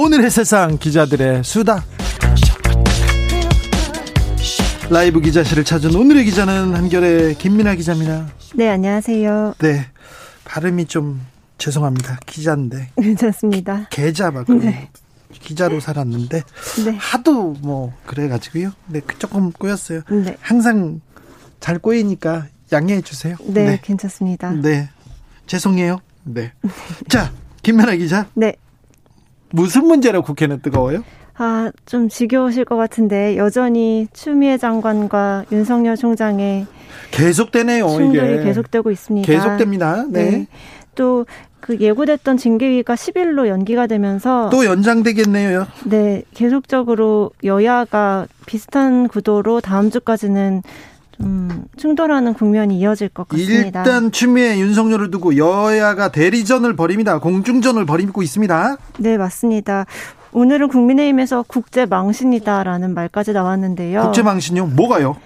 [0.00, 1.84] 오늘의 세상 기자들의 수다.
[4.88, 8.28] 라이브 기자실을 찾은 오늘의 기자는 한결의 김민아 기자입니다.
[8.54, 9.56] 네, 안녕하세요.
[9.58, 9.86] 네,
[10.44, 11.20] 발음이 좀
[11.58, 12.20] 죄송합니다.
[12.26, 12.90] 기자인데.
[13.02, 13.88] 괜찮습니다.
[13.90, 14.88] 계좌 막 네.
[15.32, 16.42] 기자로 살았는데
[16.84, 16.96] 네.
[16.96, 18.70] 하도 뭐 그래가지고요.
[18.86, 20.02] 네, 조금 꼬였어요.
[20.10, 20.36] 네.
[20.40, 21.00] 항상
[21.58, 23.34] 잘 꼬이니까 양해해 주세요.
[23.48, 23.80] 네, 네.
[23.82, 24.52] 괜찮습니다.
[24.52, 24.90] 네.
[25.48, 25.98] 죄송해요.
[26.22, 26.52] 네.
[27.08, 27.32] 자,
[27.64, 28.28] 김연아 기자.
[28.34, 28.54] 네.
[29.50, 31.02] 무슨 문제로 국회는 뜨거워요?
[31.36, 36.66] 아, 좀 지겨우실 것 같은데 여전히 추미애 장관과 윤석열 총장의
[37.10, 37.88] 계속되네요.
[37.88, 38.44] 충돌이 이게.
[38.44, 39.26] 계속되고 있습니다.
[39.26, 40.06] 계속됩니다.
[40.10, 40.30] 네.
[40.30, 40.46] 네.
[40.94, 41.24] 또
[41.60, 45.66] 그 예고됐던 징계위가 10일로 연기가 되면서 또 연장되겠네요.
[45.84, 50.62] 네, 계속적으로 여야가 비슷한 구도로 다음 주까지는
[51.20, 53.80] 음, 충돌하는 국면이 이어질 것 같습니다.
[53.80, 57.18] 일단 추미애 윤석열을 두고 여야가 대리전을 벌입니다.
[57.18, 58.76] 공중전을 벌이고 있습니다.
[58.98, 59.86] 네, 맞습니다.
[60.32, 64.02] 오늘은 국민의힘에서 국제 망신이다라는 말까지 나왔는데요.
[64.02, 64.66] 국제 망신요?
[64.68, 65.16] 뭐가요?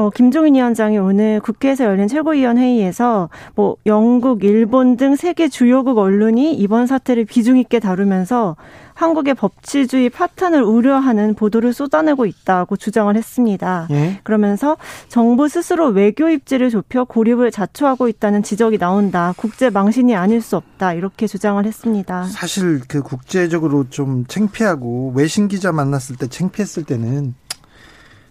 [0.00, 6.54] 어, 김종인 위원장이 오늘 국회에서 열린 최고위원 회의에서 뭐 영국, 일본 등 세계 주요국 언론이
[6.54, 8.56] 이번 사태를 비중 있게 다루면서
[8.94, 13.88] 한국의 법치주의 파탄을 우려하는 보도를 쏟아내고 있다고 주장을 했습니다.
[13.90, 14.20] 예?
[14.22, 19.34] 그러면서 정부 스스로 외교 입지를 좁혀 고립을 자초하고 있다는 지적이 나온다.
[19.36, 20.94] 국제 망신이 아닐 수 없다.
[20.94, 22.24] 이렇게 주장을 했습니다.
[22.24, 27.34] 사실 그 국제적으로 좀 창피하고 외신 기자 만났을 때 창피했을 때는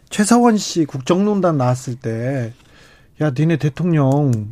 [0.09, 2.53] 최서원 씨 국정농단 나왔을 때
[3.21, 4.49] 야, 니네 대통령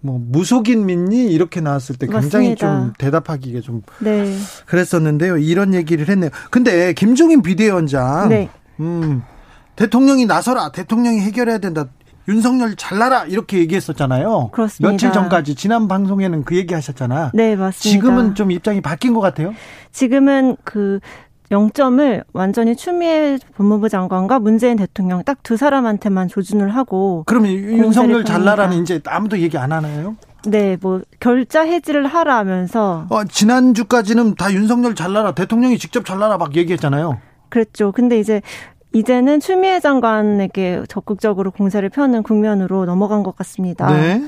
[0.00, 2.66] 뭐 무속인 믿니 이렇게 나왔을 때 굉장히 맞습니다.
[2.66, 4.36] 좀 대답하기가 좀 네.
[4.66, 5.38] 그랬었는데요.
[5.38, 6.30] 이런 얘기를 했네요.
[6.50, 8.50] 근데 김종인 비대위원장 네.
[8.80, 9.22] 음,
[9.76, 10.72] 대통령이 나서라.
[10.72, 11.86] 대통령이 해결해야 된다.
[12.28, 14.50] 윤석열 잘나라 이렇게 얘기했었잖아요.
[14.52, 14.90] 그렇습니다.
[14.90, 17.32] 며칠 전까지 지난 방송에는 그 얘기 하셨잖아.
[17.34, 17.78] 네, 맞습니다.
[17.80, 19.54] 지금은 좀 입장이 바뀐 것 같아요.
[19.92, 21.00] 지금은 그
[21.52, 28.82] 0점을 완전히 추미애 법무부 장관과 문재인 대통령 딱 두 사람한테만 조준을 하고 그러면 윤석열 잘나라는
[28.82, 30.16] 이제 아무도 얘기 안 하나요?
[30.46, 37.18] 네, 뭐 결자 해지를 하라면서 어, 지난주까지는 다 윤석열 잘나라 대통령이 직접 잘나라 막 얘기했잖아요.
[37.48, 37.92] 그랬죠.
[37.92, 38.40] 근데 이제
[38.94, 43.90] 이제는 추미애 장관에게 적극적으로 공세를 펴는 국면으로 넘어간 것 같습니다.
[43.90, 44.22] 네.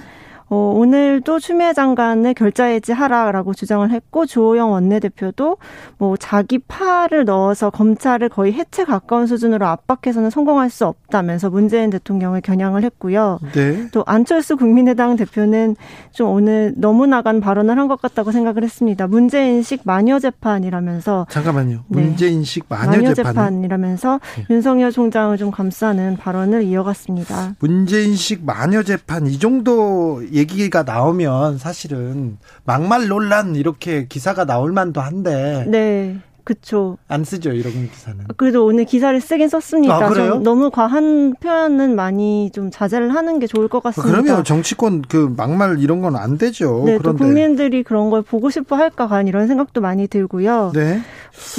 [0.50, 5.56] 어, 오늘도 추미애 장관을 결자해지 하라라고 주장을 했고 주호영 원내대표도
[5.99, 12.41] 뭐 자기 팔을 넣어서 검찰을 거의 해체 가까운 수준으로 압박해서는 성공할 수 없다면서 문재인 대통령을
[12.43, 13.38] 겨냥을 했고요.
[13.54, 13.88] 네.
[13.93, 15.77] 또 안철수 국민의당 대표는
[16.12, 19.06] 좀 오늘 너무 나간 발언을 한 것 같다고 생각을 했습니다.
[19.06, 21.84] 문재인식 마녀 재판이라면서 잠깐만요.
[21.88, 22.03] 네.
[22.03, 23.62] 문재인식 마녀, 마녀 재판.
[23.65, 24.47] 이라면서 네.
[24.49, 27.56] 윤석열 총장을 좀 감싸는 발언을 이어갔습니다.
[27.60, 35.00] 문재인식 마녀 재판 이 정도 얘기 가 나오면 사실은 막말 논란 이렇게 기사가 나올 만도
[35.00, 35.65] 한데.
[35.69, 36.19] 네.
[36.44, 36.99] 그쵸.
[37.09, 38.27] 안 쓰죠, 이런 기사는.
[38.37, 39.94] 그래도 오늘 기사를 쓰긴 썼습니다.
[39.97, 40.37] 아, 그래요?
[40.37, 44.12] 너무 과한 표현은 많이 좀 자제를 하는 게 좋을 것 같습니다.
[44.22, 46.83] 그러면 정치권 그 막말 이런 건 안 되죠.
[46.84, 47.03] 네, 그런데.
[47.03, 50.72] 또 국민들이 그런 걸 보고 싶어 할까 과연 이런 생각도 많이 들고요.
[50.75, 51.00] 네.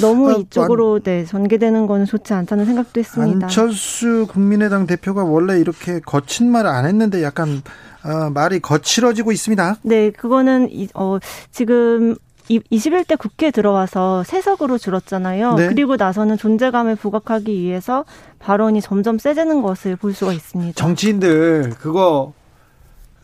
[0.00, 3.46] 너무 아, 이쪽으로 네, 전개되는 거는 좋지 않다는 생각도 했습니다.
[3.46, 7.60] 안철수 국민의당 대표가 원래 이렇게 거친 말을 안 했는데 약간
[8.04, 9.76] 어, 말이 거칠어지고 있습니다.
[9.82, 11.18] 네, 그거는 어,
[11.50, 12.14] 지금
[12.48, 15.54] 21대 국회에 들어와서 세석으로 줄었잖아요.
[15.54, 15.68] 네.
[15.68, 18.04] 그리고 나서는 존재감을 부각하기 위해서
[18.38, 20.74] 발언이 점점 세지는 것을 볼 수가 있습니다.
[20.74, 22.32] 정치인들 그거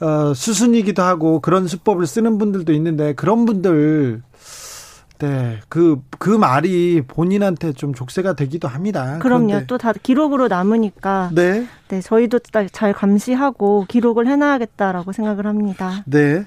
[0.00, 4.22] 어, 수순이기도 하고 그런 수법을 쓰는 분들도 있는데 그런 분들
[5.18, 9.18] 네, 그, 그 말이 본인한테 좀 족쇄가 되기도 합니다.
[9.20, 9.66] 그럼요.
[9.68, 11.30] 또 다 기록으로 남으니까.
[11.32, 11.64] 네.
[11.86, 12.40] 네, 저희도
[12.72, 16.02] 잘 감시하고 기록을 해놔야겠다라고 생각을 합니다.
[16.06, 16.44] 네.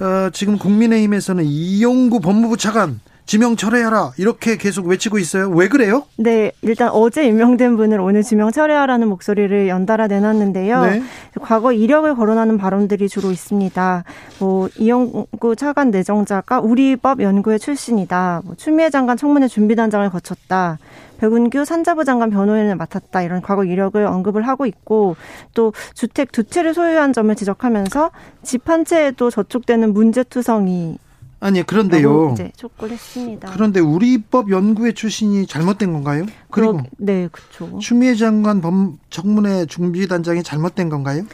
[0.00, 5.48] 어, 지금 국민의힘에서는 이용구 법무부 차관 지명 철회하라 이렇게 계속 외치고 있어요.
[5.50, 6.04] 왜 그래요?
[6.16, 10.82] 네, 일단 어제 임명된 분을 오늘 지명 철회하라는 목소리를 연달아 내놨는데요.
[10.84, 11.02] 네.
[11.40, 14.04] 과거 이력을 거론하는 발언들이 주로 있습니다.
[14.38, 18.42] 뭐 이용구 차관 내정자가 우리법 연구회 출신이다.
[18.44, 20.78] 뭐 추미애 장관 청문회 준비단장을 거쳤다.
[21.18, 25.16] 백운규 산자부 장관 변호인을 맡았다 이런 과거 이력을 언급을 하고 있고
[25.54, 28.10] 또 주택 두 채를 소유한 점을 지적하면서
[28.42, 30.98] 집 한 채에도 저촉되는 문제투성이
[31.38, 32.32] 아니 그런데요.
[32.32, 33.50] 이제 촉구를 했습니다.
[33.52, 36.24] 그런데 우리 입법 연구회 출신이 잘못된 건가요?
[36.50, 37.78] 그리고 그러, 네, 그렇죠.
[37.78, 41.24] 추미애 장관 범 청문회 준비 단장이 잘못된 건가요?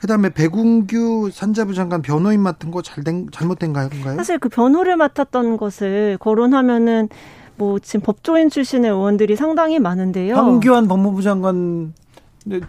[0.00, 3.88] 그다음에 백운규 산자부 장관 변호인 맡은 거 잘된 잘못된가요?
[4.16, 7.08] 사실 그 변호를 맡았던 것을 거론하면은
[7.56, 10.36] 뭐 지금 법조인 출신의 의원들이 상당히 많은데요.
[10.36, 11.92] 황교안 법무부 장관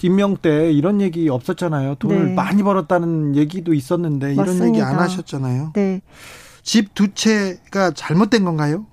[0.02, 1.96] 임명 때 이런 얘기 없었잖아요.
[2.00, 2.34] 돈을 네.
[2.34, 4.68] 많이 벌었다는 얘기도 있었는데 이런 맞습니다.
[4.68, 5.74] 얘기 안 하셨잖아요.
[5.76, 6.02] 네.
[6.70, 8.86] 집 두 채가 잘못된 건가요?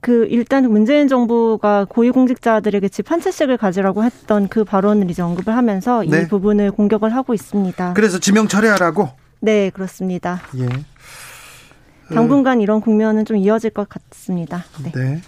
[0.00, 6.04] 그 일단 문재인 정부가 고위공직자들에게 집 한 채씩을 가지라고 했던 그 발언을 이제 언급을 하면서
[6.08, 6.22] 네.
[6.22, 7.94] 이 부분을 공격을 하고 있습니다.
[7.94, 9.08] 그래서 지명 철회하라고?
[9.40, 10.40] 네, 그렇습니다.
[10.56, 10.68] 예.
[12.14, 14.64] 당분간 이런 국면은 좀 이어질 것 같습니다.
[14.84, 14.92] 네.
[14.94, 15.20] 네.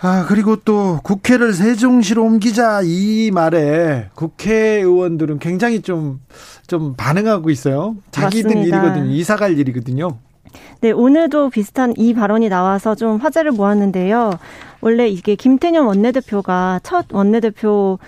[0.00, 6.20] 아, 그리고 또 국회를 세종시로 옮기자 이 말에 국회의원들은 굉장히 좀,
[6.66, 7.96] 좀 반응하고 있어요.
[8.12, 8.78] 자기들 맞습니다.
[8.78, 9.10] 일이거든요.
[9.12, 10.20] 이사 갈 일이거든요.
[10.80, 14.32] 네, 오늘도 비슷한 이 발언이 나와서 좀 화제를 모았는데요.
[14.80, 17.98] 원래 이게 김태년 원내대표가 첫 원내대표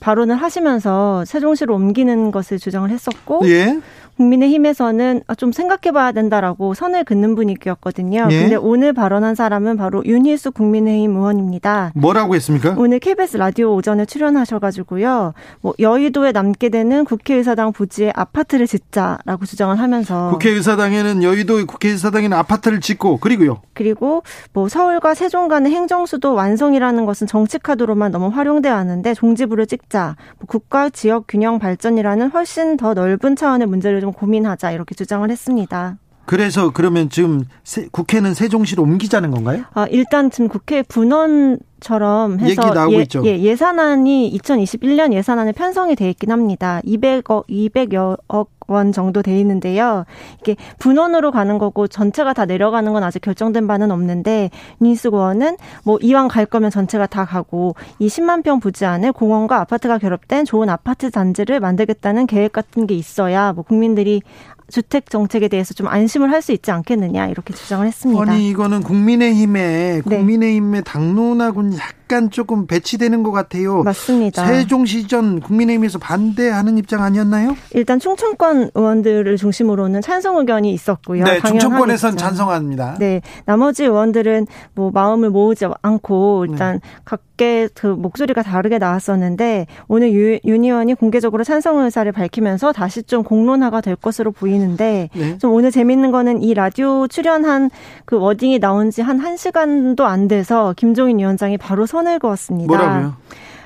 [0.00, 3.80] 발언을 하시면서 세종시로 옮기는 것을 주장을 했었고 예.
[4.18, 8.26] 국민의힘에서는 아, 좀 생각해봐야 된다라고 선을 긋는 분위기였거든요.
[8.30, 8.40] 예?
[8.40, 11.92] 근데 오늘 발언한 사람은 바로 윤희수 국민의힘 의원입니다.
[11.94, 12.74] 뭐라고 했습니까?
[12.76, 15.34] 오늘 KBS 라디오 오전에 출연하셔가지고요.
[15.60, 23.18] 뭐 여의도에 남게 되는 국회의사당 부지에 아파트를 짓자라고 주장을 하면서 국회의사당에는 여의도 국회의사당에는 아파트를 짓고
[23.18, 23.60] 그리고요.
[23.74, 24.22] 그리고
[24.52, 30.16] 뭐 서울과 세종 간의 행정수도 완성이라는 것은 정치 카드로만 너무 활용되어 왔는데 종지부를 찍자.
[30.38, 35.98] 뭐 국가 지역 균형 발전이라는 훨씬 더 넓은 차원의 문제를 좀좀 고민하자 이렇게 주장을 했습니다.
[36.24, 37.44] 그래서 그러면 지금
[37.90, 39.64] 국회는 세종시로 옮기자는 건가요?
[39.72, 43.22] 아, 일단 지금 국회 분원처럼 해서 얘기 나오고 예, 있죠.
[43.24, 46.82] 예, 예산안이 2021년 예산안에 편성이 돼 있긴 합니다.
[46.84, 50.04] 200억 200여억 원 정도 돼 있는데요.
[50.40, 54.50] 이게 분원으로 가는 거고 전체가 다 내려가는 건 아직 결정된 바는 없는데
[54.80, 59.98] 의원은 뭐 이왕 갈 거면 전체가 다 가고 이 10만 평 부지 안에 공원과 아파트가
[59.98, 64.22] 결합된 좋은 아파트 단지를 만들겠다는 계획 같은 게 있어야 뭐 국민들이
[64.70, 68.30] 주택 정책에 대해서 좀 안심을 할 수 있지 않겠느냐 이렇게 주장을 했습니다.
[68.30, 70.00] 아니 이거는 국민의힘의 네.
[70.02, 73.82] 국민의힘의 당론하고는 약 간 조금 배치되는 것 같아요.
[73.82, 74.46] 맞습니다.
[74.46, 77.54] 세종시전 국민의힘에서 반대하는 입장 아니었나요?
[77.74, 81.24] 일단 충청권 의원들을 중심으로는 찬성 의견이 있었고요.
[81.24, 82.96] 네, 충청권에선 찬성합니다.
[82.98, 86.88] 네, 나머지 의원들은 뭐 마음을 모으지 않고 일단 네.
[87.04, 93.22] 각계 그 목소리가 다르게 나왔었는데 오늘 유, 윤 의원이 공개적으로 찬성 의사를 밝히면서 다시 좀
[93.22, 95.38] 공론화가 될 것으로 보이는데 네.
[95.38, 97.70] 좀 오늘 재밌는 거는 이 라디오 출연한
[98.04, 102.66] 그 워딩이 나온 지 한 1시간도 안 돼서 김종인 위원장이 바로 서 선을 그었습니다.
[102.66, 103.16] 뭐라고요?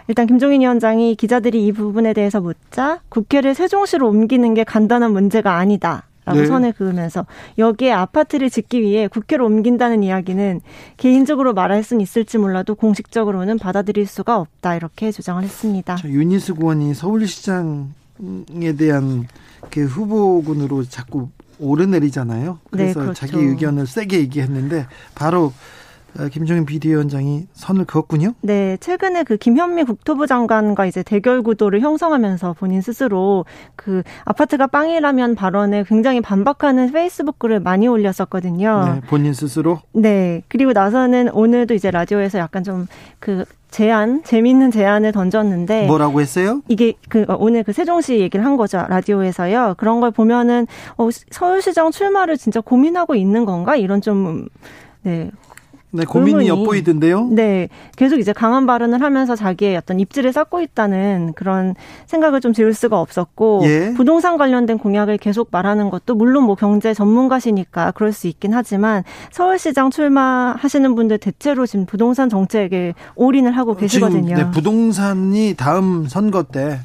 [0.09, 6.05] 일단 김종인 위원장이 기자들이 이 부분에 대해서 묻자 국회를 세종시로 옮기는 게 간단한 문제가 아니다.
[6.25, 6.47] 라고 네.
[6.47, 7.27] 선을 그으면서
[7.59, 10.61] 여기에 아파트를 짓기 위해 국회로 옮긴다는 이야기는
[10.97, 15.97] 개인적으로 말할 수는 있을지 몰라도 공식적으로는 받아들일 수가 없다 이렇게 주장을 했습니다.
[16.05, 17.87] 윤희수 의원이 서울시장에
[18.79, 19.27] 대한
[19.71, 21.29] 그 후보군으로 자꾸
[21.59, 22.61] 오르내리잖아요.
[22.71, 23.27] 그래서 네, 그렇죠.
[23.27, 24.87] 자기 의견을 세게 얘기했는데
[25.17, 25.53] 바로 어,
[26.31, 28.35] 김종인 비대위원장이 선을 그었군요.
[28.43, 33.45] 네, 최근에 그 김현미 국토부 장관과 이제 대결 구도를 형성하면서 본인 스스로
[33.77, 38.85] 그 아파트가 빵이라면 발언에 굉장히 반박하는 페이스북 글을 많이 올렸었거든요.
[38.85, 39.81] 네, 본인 스스로?
[39.93, 40.43] 네.
[40.49, 46.61] 그리고 나서는 오늘도 이제 라디오에서 약간 좀그 제안, 재미있는 제안을 던졌는데 뭐라고 했어요?
[46.69, 49.77] 이게 그 어, 오늘 그 세종시 얘기를 한 거죠 라디오에서요.
[49.79, 50.67] 그런 걸 보면은
[50.99, 54.47] 어, 서울시장 출마를 진짜 고민하고 있는 건가 이런 좀
[55.03, 55.31] 네,
[55.95, 57.29] 네, 고민이 엿보이던데요.
[57.33, 61.75] 네, 계속 이제 강한 발언을 하면서 자기의 어떤 입지를 쌓고 있다는 그런
[62.07, 63.93] 생각을 좀 지울 수가 없었고 예.
[63.95, 69.91] 부동산 관련된 공약을 계속 말하는 것도 물론 뭐 경제 전문가시니까 그럴 수 있긴 하지만 서울시장
[69.91, 74.35] 출마하시는 분들 대체로 지금 부동산 정책에 올인을 하고 계시거든요.
[74.35, 76.81] 지금 네, 부동산이 다음 선거 때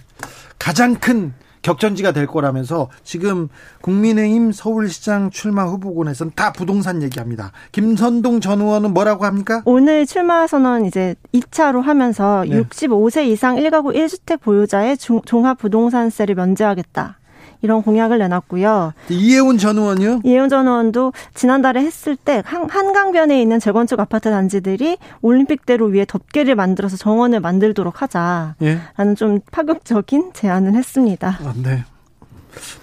[0.60, 3.50] 가장 큰 격전지가 될 거라면서 지금
[3.82, 7.52] 국민의힘 서울시장 출마 후보군에서는 다 부동산 얘기합니다.
[7.72, 9.62] 김선동 전 의원은 뭐라고 합니까?
[9.66, 12.62] 오늘 출마 선언 이제 2차로 하면서 네.
[12.62, 17.20] 65세 이상 1가구 1주택 보유자의 종합 부동산세를 면제하겠다.
[17.62, 18.94] 이런 공약을 내놨고요.
[19.10, 20.22] 이혜훈 전 의원요?
[20.24, 26.56] 이혜훈 전 의원도 지난달에 했을 때 한, 한강변에 있는 재건축 아파트 단지들이 올림픽대로 위에 덮개를
[26.56, 28.80] 만들어서 정원을 만들도록 하자라는 예?
[29.16, 31.40] 좀 파격적인 제안을 했습니다.
[31.42, 31.84] 아, 네.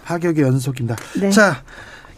[0.04, 0.96] 파격의 연속입니다.
[1.20, 1.30] 네.
[1.30, 1.62] 자,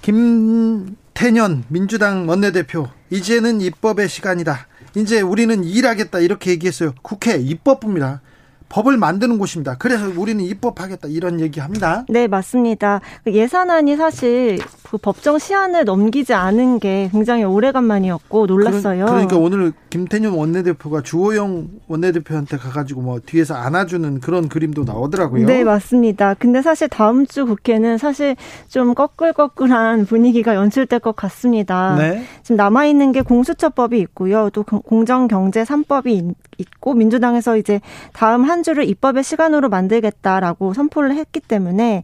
[0.03, 4.67] 김태년 민주당 원내대표 이제는 입법의 시간이다.
[4.95, 6.93] 이제 우리는 일하겠다 이렇게 얘기했어요.
[7.03, 8.21] 국회 입법부입니다.
[8.69, 9.77] 법을 만드는 곳입니다.
[9.79, 12.05] 그래서 우리는 입법하겠다 이런 얘기합니다.
[12.09, 13.01] 네, 맞습니다.
[13.25, 19.07] 그 예산안이 사실 그 법정 시한을 넘기지 않은 게 굉장히 오래간만이었고 놀랐어요.
[19.07, 25.47] 그러, 니까 오늘 김태년 원내대표가 주호영 원내대표한테 가가지고 뭐 뒤에서 안아주는 그런 그림도 나오더라고요.
[25.47, 26.35] 네, 맞습니다.
[26.35, 28.37] 근데 사실 다음 주 국회는 사실
[28.69, 31.97] 좀 꺼끌꺼끌한 분위기가 연출될 것 같습니다.
[31.97, 32.25] 네.
[32.43, 37.81] 지금 남아 있는 게 공수처법이 있고요, 또 공정경제 3법이 있고 민주당에서 이제
[38.13, 42.03] 다음 한 주를 입법의 시간으로 만들겠다라고 선포를 했기 때문에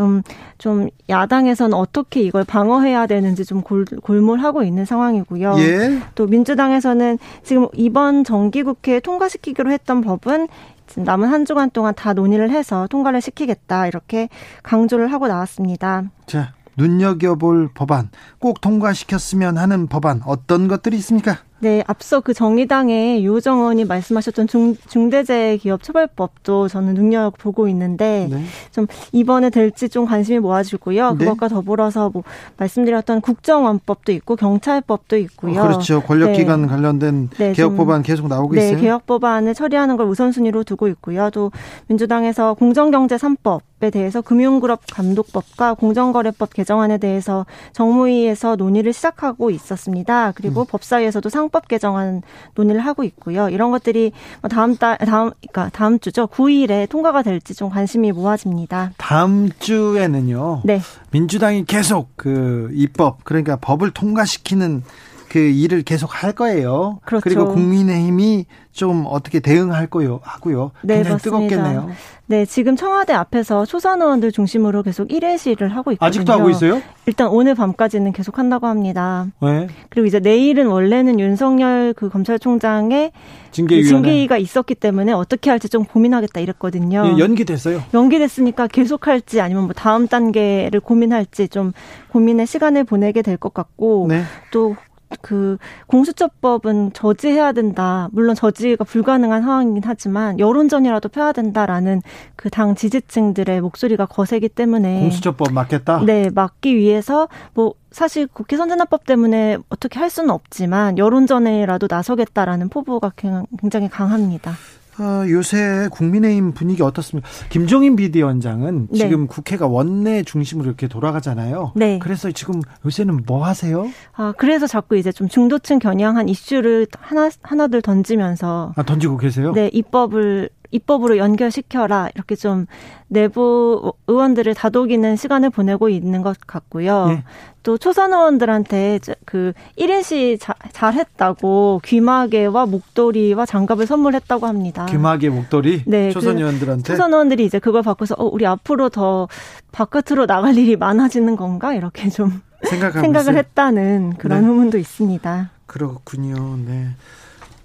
[0.00, 0.22] 음,
[0.58, 5.56] 좀 야당에서는 어떻게 이걸 방어해야 되는지 좀 골, 골몰하고 있는 상황이고요.
[5.58, 6.00] 예.
[6.14, 10.48] 또 민주당에서는 지금 이번 정기국회에 통과시키기로 했던 법은
[10.96, 14.28] 남은 한 주간 동안 다 논의를 해서 통과를 시키겠다 이렇게
[14.62, 16.04] 강조를 하고 나왔습니다.
[16.26, 21.38] 자, 눈여겨볼 법안 꼭 통과시켰으면 하는 법안 어떤 것들이 있습니까?
[21.60, 28.44] 네, 앞서 그 정의당의 유정원이 말씀하셨던 중, 중대재해기업처벌법도 저는 눈여보고 있는데 네.
[28.70, 31.14] 좀 이번에 될지 좀 관심이 모아지고요.
[31.14, 31.24] 네.
[31.24, 32.22] 그것과 더불어서 뭐
[32.58, 35.60] 말씀드렸던 국정원법도 있고 경찰법도 있고요.
[35.60, 36.00] 어, 그렇죠.
[36.02, 36.68] 권력기관 네.
[36.68, 38.76] 관련된 네, 개혁 법안 계속 나오고 네, 있어요.
[38.76, 41.30] 네, 개혁 법안을 처리하는 걸 우선순위로 두고 있고요.
[41.30, 41.50] 또
[41.88, 50.32] 민주당에서 공정경제 3법에 대해서 금융그룹 감독법과 공정거래법 개정안에 대해서 정무위에서 논의를 시작하고 있었습니다.
[50.36, 50.66] 그리고 음.
[50.68, 52.22] 법사위에서도 상 상법 개정안
[52.54, 53.48] 논의를 하고 있고요.
[53.48, 56.26] 이런 것들이 뭐 다음 달 다음 그러니까 다음 주죠.
[56.26, 58.92] 9일에 통과가 될지 좀 관심이 모아집니다.
[58.98, 60.62] 다음 주에는요.
[60.64, 60.80] 네.
[61.10, 64.82] 민주당이 계속 그 입법 그러니까 법을 통과시키는
[65.28, 67.00] 그 일을 계속 할 거예요.
[67.04, 67.22] 그렇죠.
[67.24, 70.70] 그리고 국민의힘이 좀 어떻게 대응할 거요 하고요.
[70.82, 71.48] 네, 굉장히 맞습니다.
[71.48, 71.90] 뜨겁겠네요.
[72.26, 76.06] 네, 지금 청와대 앞에서 초선 의원들 중심으로 계속 1회 시를 하고 있거든요.
[76.06, 76.82] 아직도 하고 있어요?
[77.06, 79.26] 일단 오늘 밤까지는 계속 한다고 합니다.
[79.40, 79.66] 네.
[79.88, 83.12] 그리고 이제 내일은 원래는 윤석열 그 검찰총장의
[83.50, 83.82] 징계위원회.
[83.82, 87.02] 그 징계위가 있었기 때문에 어떻게 할지 좀 고민하겠다 이랬거든요.
[87.06, 87.82] 예, 연기됐어요.
[87.94, 91.72] 연기됐으니까 계속 할지 아니면 뭐 다음 단계를 고민할지 좀
[92.12, 94.22] 고민의 시간을 보내게 될 것 같고 네.
[94.50, 94.74] 또
[95.22, 98.08] 그 공수처법은 저지해야 된다.
[98.12, 102.02] 물론 저지가 불가능한 상황이긴 하지만 여론전이라도 펴야 된다라는
[102.36, 106.02] 그 당 지지층들의 목소리가 거세기 때문에 공수처법 맞겠다.
[106.04, 113.12] 네, 막기 위해서 뭐 사실 국회 선진화법 때문에 어떻게 할 수는 없지만 여론전에라도 나서겠다라는 포부가
[113.16, 114.52] 굉장히 강합니다.
[115.00, 117.28] 어, 요새 국민의힘 분위기 어떻습니까?
[117.48, 118.98] 김종인 비대위원장은 네.
[118.98, 121.72] 지금 국회가 원내 중심으로 이렇게 돌아가잖아요.
[121.76, 121.98] 네.
[122.00, 123.88] 그래서 지금 요새는 뭐 하세요?
[124.14, 129.52] 아, 그래서 자꾸 이제 좀 중도층 겨냥한 이슈를 하나 하나들 던지면서 아, 던지고 계세요?
[129.52, 132.66] 네, 입법을 입법으로 연결시켜라 이렇게 좀
[133.08, 137.06] 내부 의원들을 다독이는 시간을 보내고 있는 것 같고요.
[137.10, 137.24] 예.
[137.62, 144.86] 또 초선 의원들한테 그 1인시 자, 잘했다고 귀마개와 목도리와 장갑을 선물했다고 합니다.
[144.86, 145.84] 귀마개 목도리?
[145.86, 146.10] 네.
[146.10, 146.82] 초선 그 의원들한테?
[146.82, 149.28] 초선 의원들이 이제 그걸 받고서 어, 우리 앞으로 더
[149.72, 151.74] 바깥으로 나갈 일이 많아지는 건가?
[151.74, 154.46] 이렇게 좀 생각을 했다는 그런 네.
[154.46, 155.50] 후문도 있습니다.
[155.66, 156.56] 그렇군요.
[156.66, 156.88] 네.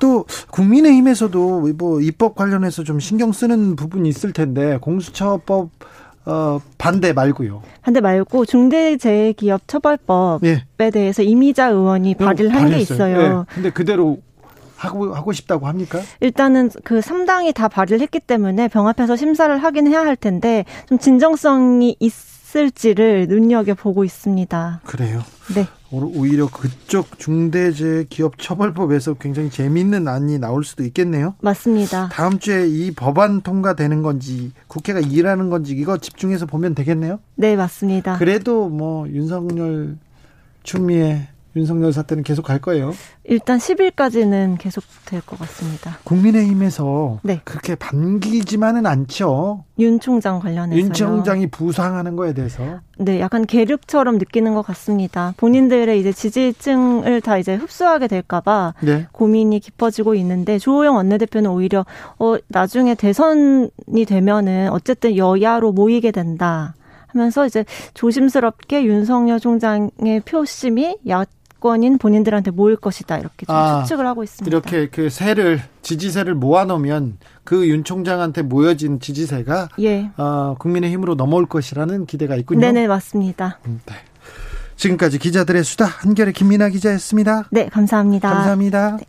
[0.04, 5.70] 또 국민의힘에서도 뭐 입법 관련해서 좀 신경 쓰는 부분이 있을 텐데 공수처법
[6.26, 7.62] 어, 반대 말고요.
[7.82, 10.90] 반대 말고 중대재해기업처벌법에 예.
[10.92, 13.46] 대해서 이미자 의원이 발의를 한 게 있어요.
[13.50, 13.54] 예.
[13.54, 14.20] 근데 그대로
[14.76, 16.02] 하고 하고 싶다고 합니까?
[16.20, 21.96] 일단은 그 3당이 다 발의를 했기 때문에 병합해서 심사를 하긴 해야 할 텐데 좀 진정성이
[22.02, 24.82] 있을지를 눈여겨 보고 있습니다.
[24.84, 25.22] 그래요?
[25.56, 25.66] 네.
[26.02, 31.36] 오히려 그쪽 중대재해기업처벌법에서 굉장히 재미있는 안이 나올 수도 있겠네요.
[31.42, 32.10] 맞습니다.
[32.10, 37.20] 다음 주에 이 법안 통과되는 건지 국회가 일하는 건지 이거 집중해서 보면 되겠네요.
[37.36, 38.18] 네, 맞습니다.
[38.18, 39.98] 그래도 뭐 윤석열
[40.64, 42.94] 추미애 윤석열 사태는 계속 갈 거예요.
[43.26, 45.98] 일단 10일까지는 계속 될 것 같습니다.
[46.04, 47.42] 국민의힘에서 네.
[47.44, 49.64] 그렇게 반기지만은 않죠.
[49.80, 55.34] 윤 총장 관련해서 윤 총장이 부상하는 거에 대해서 네, 약간 계륵처럼 느끼는 것 같습니다.
[55.38, 59.08] 본인들의 이제 지지층을 다 이제 흡수하게 될까봐 네.
[59.12, 61.86] 고민이 깊어지고 있는데 조호영 원내대표는 오히려
[62.20, 63.70] 어 나중에 대선이
[64.08, 66.74] 되면은 어쨌든 여야로 모이게 된다.
[67.08, 71.24] 하면서 이제 조심스럽게 윤석열 총장의 표심이 야
[71.64, 74.46] 정권인 본인들한테 모일 것이다 이렇게 좀 아, 추측을 하고 있습니다.
[74.54, 80.10] 이렇게 그 세를 지지세를 모아놓으면 그 윤 총장한테 모여진 지지세가 예.
[80.18, 82.60] 어, 국민의힘으로 넘어올 것이라는 기대가 있군요.
[82.60, 83.60] 네네 맞습니다.
[83.66, 83.94] 음, 네.
[84.76, 87.46] 지금까지 기자들의 수다 한결의 김민아 기자였습니다.
[87.52, 88.30] 네 감사합니다.
[88.30, 88.98] 감사합니다.
[88.98, 89.06] 네.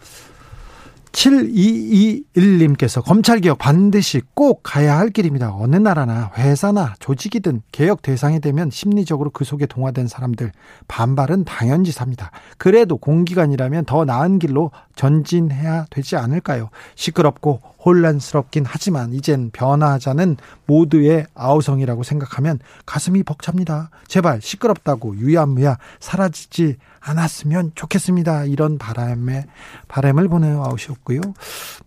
[1.15, 5.55] 7221님께서 검찰개혁 반드시 꼭 가야 할 길입니다.
[5.55, 10.51] 어느 나라나 회사나 조직이든 개혁 대상이 되면 심리적으로 그 속에 동화된 사람들
[10.89, 12.33] 반발은 당연지사입니다.
[12.59, 16.71] 그래도 공기관이라면 더 나은 길로 전진해야 되지 않을까요?
[16.97, 20.37] 시끄럽고 혼란스럽긴 하지만 이젠 변화하자는
[20.67, 23.91] 모두의 아우성이라고 생각하면 가슴이 벅찹니다.
[24.07, 28.45] 제발 시끄럽다고 유야무야 사라지지 않았으면 좋겠습니다.
[28.45, 29.47] 이런 바람에
[29.89, 31.21] 바람을 보내오셨고요.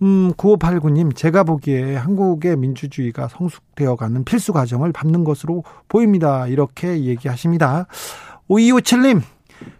[0.03, 6.47] 음, 9589님 제가 보기에 한국의 민주주의가 성숙되어 가는 필수 과정을 밟는 것으로 보입니다.
[6.47, 7.87] 이렇게 얘기하십니다.
[8.49, 9.21] 5257님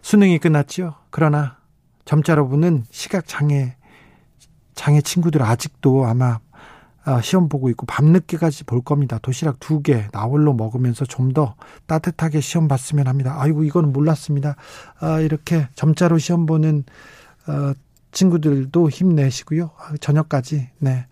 [0.02, 0.94] 수능이 끝났지요.
[1.10, 1.56] 그러나
[2.04, 3.76] 점자로부는 시각 장애
[4.78, 6.38] 장애 친구들 아직도 아마
[7.04, 9.18] 아, 시험 보고 있고 밤늦게까지 볼 겁니다.
[9.20, 11.54] 도시락 두 개 나홀로 먹으면서 좀 더
[11.86, 13.36] 따뜻하게 시험 봤으면 합니다.
[13.38, 14.54] 아이고 이거는 몰랐습니다.
[15.00, 16.84] 아, 이렇게 점자로 시험 보는
[17.48, 17.72] 어,
[18.12, 19.70] 친구들도 힘내시고요.
[19.78, 21.06] 아, 저녁까지 네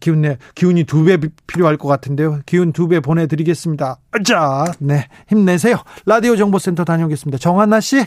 [0.00, 2.40] 기운 내 기운이 두 배 필요할 것 같은데요.
[2.46, 3.98] 기운 두 배 보내드리겠습니다.
[4.24, 5.76] 자, 네 힘내세요.
[6.06, 7.38] 라디오 정보센터 다녀오겠습니다.
[7.38, 8.06] 정한나 씨.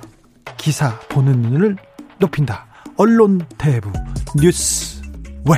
[0.61, 1.75] 기사 보는 눈을
[2.19, 2.67] 높인다.
[2.95, 3.91] 언론 대부
[4.39, 5.01] 뉴스
[5.49, 5.57] 왜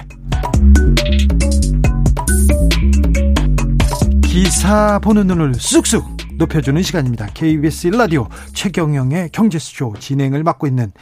[4.22, 6.08] 기사 보는 눈을 쑥쑥
[6.38, 7.28] 높여주는 시간입니다.
[7.34, 10.94] KBS 라디오 최경영의 경제수쇼 진행을 맡고 있는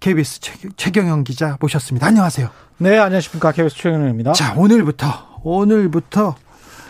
[0.00, 0.40] KBS
[0.78, 2.06] 최, 경영 기자 모셨습니다.
[2.06, 2.48] 안녕하세요.
[2.78, 3.52] 네, 안녕하십니까.
[3.52, 4.32] KBS 최경영입니다.
[4.32, 6.34] 자, 오늘부터, 오늘부터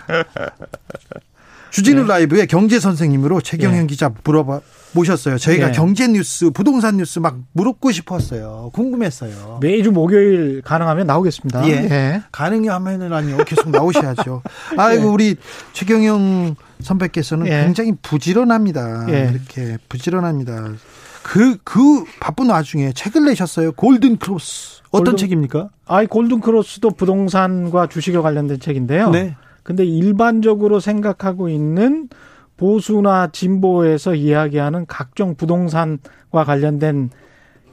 [1.70, 2.08] 주진우 네.
[2.08, 3.86] 라이브의 경제 선생님으로 최경영 네.
[3.86, 4.60] 기자 물어봐
[4.92, 5.38] 모셨어요.
[5.38, 5.72] 저희가 네.
[5.72, 8.70] 경제 뉴스, 부동산 뉴스 막 물었고 싶었어요.
[8.72, 9.58] 궁금했어요.
[9.60, 11.66] 매주 목요일 가능하면 나오겠습니다.
[11.68, 11.70] 예.
[11.70, 12.22] 예.
[12.32, 13.38] 가능이 하면은 아니요.
[13.46, 14.42] 계속 나오셔야죠.
[14.76, 15.08] 아이고, 예.
[15.08, 15.36] 우리
[15.72, 17.62] 최경영 선배께서는 예.
[17.64, 19.06] 굉장히 부지런합니다.
[19.11, 19.30] 예.
[19.33, 20.72] 이렇게 부지런합니다.
[21.22, 23.72] 그, 그 바쁜 와중에 책을 내셨어요.
[23.72, 24.80] 골든 크로스.
[24.90, 25.68] 어떤 골든, 책입니까?
[25.87, 29.11] 아이, 골든 크로스도 부동산과 주식에 관련된 책인데요.
[29.11, 29.37] 네.
[29.62, 32.09] 근데 일반적으로 생각하고 있는
[32.57, 37.11] 보수나 진보에서 이야기하는 각종 부동산과 관련된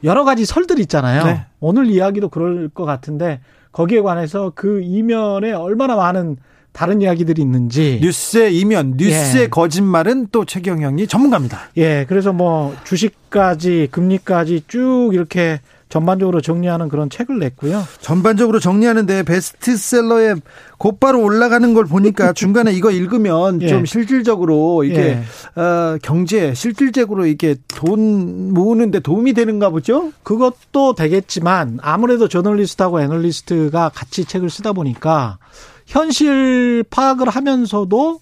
[0.04, 1.24] 여러 가지 설들 있잖아요.
[1.26, 1.46] 네.
[1.60, 6.38] 오늘 이야기도 그럴 것 같은데 거기에 관해서 그 이면에 얼마나 많은
[6.72, 9.48] 다른 이야기들이 있는지 뉴스의 이면, 뉴스의 예.
[9.48, 11.60] 거짓말은 또 최경영이 전문가입니다.
[11.78, 17.84] 예, 그래서 뭐 주식까지 금리까지 쭉 이렇게 전반적으로 정리하는 그런 책을 냈고요.
[18.02, 20.36] 전반적으로 정리하는데 베스트셀러에
[20.78, 23.68] 곧바로 올라가는 걸 보니까 중간에 이거 읽으면 예.
[23.68, 25.22] 좀 실질적으로 이게
[25.56, 25.62] 예.
[25.62, 30.12] 어, 경제 실질적으로 이게 돈 모으는데 도움이 되는가 보죠?
[30.24, 35.38] 그것도 되겠지만 아무래도 저널리스트하고 애널리스트가 같이 책을 쓰다 보니까
[35.86, 38.20] 현실 파악을 하면서도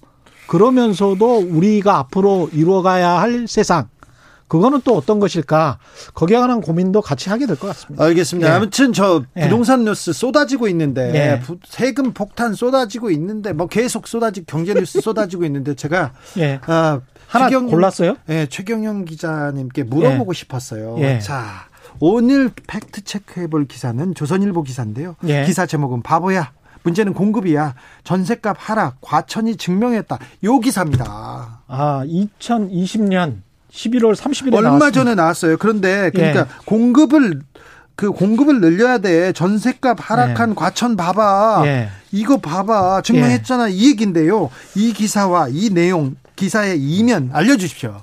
[0.47, 3.87] 그러면서도 우리가 앞으로 이루어가야 할 세상
[4.47, 5.79] 그거는 또 어떤 것일까?
[6.13, 8.03] 거기에 관한 고민도 같이 하게 될 것 같습니다.
[8.03, 8.49] 알겠습니다.
[8.49, 8.53] 예.
[8.53, 9.41] 아무튼 저 예.
[9.41, 9.85] 부동산 예.
[9.85, 11.41] 뉴스 쏟아지고 있는데 예.
[11.65, 16.59] 세금 폭탄 쏟아지고 있는데 뭐 계속 쏟아지 경제 뉴스 쏟아지고 있는데 제가 예.
[16.67, 18.17] 아, 하나 최경, 골랐어요?
[18.29, 20.37] 예, 최경영 기자님께 물어보고 예.
[20.37, 20.95] 싶었어요.
[20.99, 21.19] 예.
[21.19, 21.67] 자,
[21.99, 25.15] 오늘 팩트 체크해 볼 기사는 조선일보 기사인데요.
[25.45, 26.51] 기사 제목은 바보야.
[26.83, 27.73] 문제는 공급이야.
[28.03, 30.19] 전세값 하락 과천이 증명했다.
[30.43, 31.61] 요 기사입니다.
[31.67, 33.41] 아, 2020년
[33.75, 34.91] 11월 30일에 얼마 나왔습니다.
[34.91, 35.57] 전에 나왔어요.
[35.57, 36.45] 그런데 그러니까 예.
[36.65, 37.41] 공급을
[37.95, 39.31] 그 공급을 늘려야 돼.
[39.33, 40.55] 전세값 하락한 예.
[40.55, 41.63] 과천 봐봐.
[41.65, 41.89] 예.
[42.11, 43.01] 이거 봐봐.
[43.03, 43.69] 증명했잖아.
[43.69, 43.73] 예.
[43.73, 44.49] 이 얘긴데요.
[44.75, 48.01] 이 기사와 이 내용 기사의 이면 알려주십시오.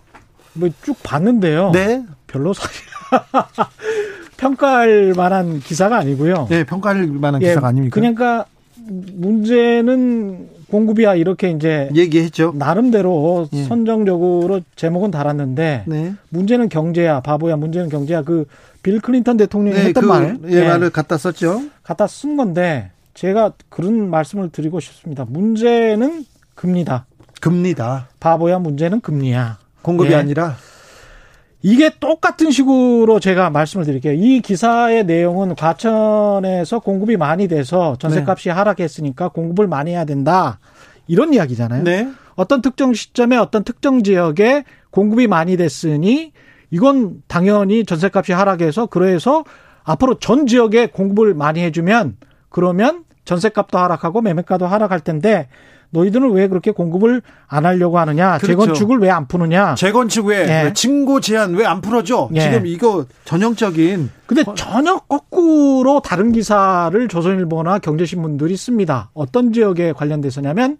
[0.55, 1.71] 뭐 쭉 봤는데요.
[1.73, 2.05] 네.
[2.27, 2.83] 별로 사실
[4.37, 6.47] 평가할 만한 기사가 아니고요.
[6.51, 7.95] 네, 평가할 만한 기사가 아닙니까?
[7.95, 8.45] 그러니까
[8.87, 12.53] 문제는 공급이야 이렇게 이제 얘기했죠.
[12.57, 13.63] 나름대로 예.
[13.65, 16.15] 선정적으로 제목은 달았는데 네.
[16.31, 18.47] 문제는 경제야 바보야 문제는 경제야 그
[18.83, 21.63] 빌 클린턴 대통령이 네, 했던 그, 말 예, 예, 말을 갖다 썼죠.
[21.83, 25.25] 갖다 쓴 건데 제가 그런 말씀을 드리고 싶습니다.
[25.29, 27.07] 문제는 금리다.
[27.41, 28.09] 금리다.
[28.21, 29.59] 바보야 문제는 금리야.
[29.83, 30.17] 공급이 예.
[30.17, 30.57] 아니라
[31.63, 34.15] 이게 똑같은 식으로 제가 말씀을 드릴게요.
[34.15, 38.55] 이 기사의 내용은 과천에서 공급이 많이 돼서 전세값이 네.
[38.55, 40.59] 하락했으니까 공급을 많이 해야 된다.
[41.07, 41.85] 이런 이야기잖아요.
[41.85, 42.09] 네.
[42.35, 46.33] 어떤 특정 시점에 어떤 특정 지역에 공급이 많이 됐으니
[46.71, 49.45] 이건 당연히 전세값이 하락해서 그래서
[49.85, 52.17] 앞으로 전 지역에 공급을 많이 해주면
[52.49, 55.49] 그러면 전세값도 하락하고 매매가도 하락할 텐데
[55.93, 58.39] 너희들은 왜 그렇게 공급을 안 하려고 하느냐?
[58.39, 58.47] 그렇죠.
[58.47, 59.75] 재건축을 왜 안 푸느냐?
[59.75, 60.73] 재건축 왜 예.
[60.73, 62.31] 징고 제한 왜 안 풀어줘?
[62.35, 62.41] 예.
[62.41, 64.11] 지금 이거 전형적인.
[64.27, 69.11] 근데 전혀 거꾸로 다른 기사를 조선일보나 경제신문들이 씁니다.
[69.13, 70.79] 어떤 지역에 관련돼서냐면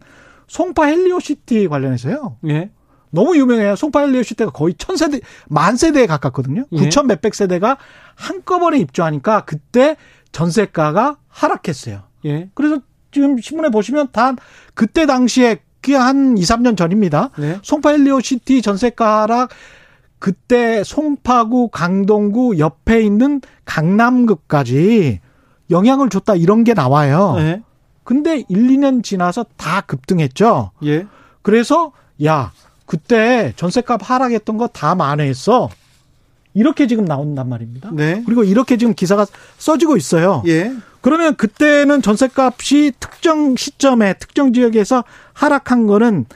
[0.49, 2.39] 송파 헬리오시티 관련해서요.
[2.49, 2.71] 예.
[3.11, 3.77] 너무 유명해요.
[3.77, 6.65] 송파 헬리오시티가 거의 천 세대, 만 세대에 가깝거든요.
[6.73, 6.77] 예.
[6.77, 7.77] 9천 몇백 세대가
[8.15, 9.97] 한꺼번에 입주하니까 그때
[10.33, 12.01] 전세가가 하락했어요.
[12.25, 12.49] 예.
[12.55, 12.79] 그래서
[13.13, 14.33] 지금 신문에 보시면 다
[14.75, 17.31] 그때 당시에 그게 한 2, 3년 전입니다.
[17.39, 17.59] 네.
[17.63, 19.51] 송파 헬리오 시티 전세가 하락
[20.19, 25.21] 그때 송파구, 강동구 옆에 있는 강남구까지
[25.71, 27.35] 영향을 줬다 이런 게 나와요.
[27.37, 27.63] 네.
[28.05, 30.71] 근데 1, 2년 지나서 다 급등했죠.
[30.85, 31.07] 예.
[31.43, 31.93] 그래서
[32.25, 32.53] 야,
[32.87, 35.69] 그때 전세값 하락했던 거 다 만회했어.
[36.55, 37.91] 이렇게 지금 나온단 말입니다.
[37.93, 38.23] 네.
[38.27, 39.27] 그리고 이렇게 지금 기사가
[39.59, 40.43] 써지고 있어요.
[40.47, 40.73] 예.
[41.03, 46.27] 그러면 그때는 전세값이 특정 시점에 특정 지역에서 하락한 거는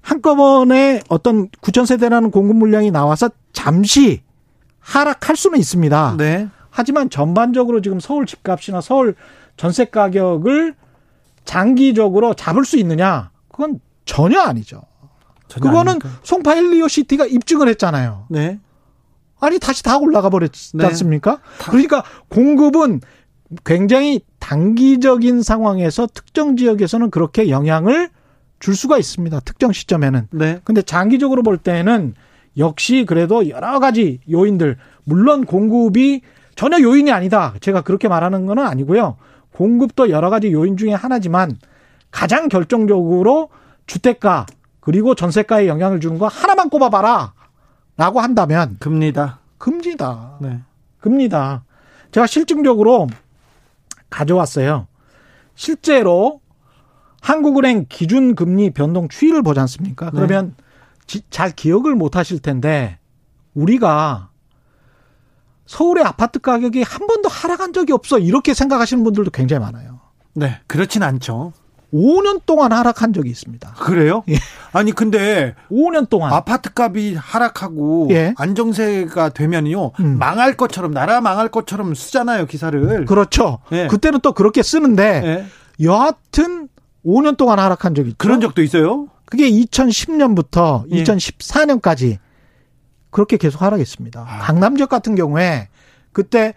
[0.00, 4.22] 한꺼번에 어떤 9천 세대라는 공급 물량이 나와서 잠시
[4.80, 6.16] 하락할 수는 있습니다.
[6.18, 6.48] 네.
[6.70, 9.14] 하지만 전반적으로 지금 서울 집값이나 서울
[9.56, 10.74] 전세 가격을
[11.44, 13.30] 장기적으로 잡을 수 있느냐?
[13.50, 14.82] 그건 전혀 아니죠.
[15.48, 16.20] 전혀 그거는 아닙니까?
[16.22, 18.26] 송파 헬리오 시티가 입증을 했잖아요.
[18.28, 18.58] 네.
[19.40, 20.86] 아니 다시 다 올라가 버렸지 네.
[20.86, 21.40] 않습니까?
[21.70, 23.00] 그러니까 공급은
[23.64, 28.10] 굉장히 단기적인 상황에서 특정 지역에서는 그렇게 영향을
[28.58, 29.40] 줄 수가 있습니다.
[29.40, 30.28] 특정 시점에는.
[30.30, 30.60] 네.
[30.64, 32.14] 근데 장기적으로 볼 때는
[32.56, 36.22] 역시 그래도 여러 가지 요인들 물론 공급이
[36.54, 37.54] 전혀 요인이 아니다.
[37.60, 39.16] 제가 그렇게 말하는 건 아니고요.
[39.52, 41.58] 공급도 여러 가지 요인 중에 하나지만
[42.10, 43.50] 가장 결정적으로
[43.86, 44.46] 주택가
[44.80, 47.32] 그리고 전세가에 영향을 주는 거 하나만 꼽아봐라.
[47.96, 48.76] 라고 한다면.
[48.80, 49.40] 금리다.
[49.58, 50.38] 금리다.
[50.40, 50.60] 네.
[51.00, 51.64] 금리다.
[52.10, 53.06] 제가 실증적으로
[54.14, 54.86] 가져왔어요.
[55.56, 56.40] 실제로
[57.20, 60.06] 한국은행 기준금리 변동 추이를 보지 않습니까?
[60.06, 60.12] 네.
[60.14, 60.54] 그러면
[61.06, 61.20] 네.
[61.30, 62.98] 잘 기억을 못 하실 텐데
[63.54, 64.30] 우리가
[65.66, 70.00] 서울의 아파트 가격이 한 번도 하락한 적이 없어 이렇게 생각하시는 분들도 굉장히 많아요.
[70.34, 71.52] 네, 그렇진 않죠.
[71.94, 73.74] 5년 동안 하락한 적이 있습니다.
[73.78, 74.24] 그래요?
[74.28, 74.34] 예.
[74.72, 78.34] 아니 근데 5년 동안 아파트 값이 하락하고 예.
[78.36, 80.18] 안정세가 되면요 음.
[80.18, 83.04] 망할 것처럼 나라 망할 것처럼 쓰잖아요 기사를.
[83.04, 83.60] 그렇죠.
[83.70, 83.86] 예.
[83.86, 85.84] 그때는 또 그렇게 쓰는데 예.
[85.84, 86.68] 여하튼
[87.06, 88.18] 5년 동안 하락한 적이 있죠.
[88.18, 89.06] 그런 적도 있어요?
[89.24, 92.18] 그게 2010년부터 2014년까지
[93.10, 94.20] 그렇게 계속 하락했습니다.
[94.20, 94.38] 아.
[94.38, 95.68] 강남 지역 같은 경우에
[96.12, 96.54] 그때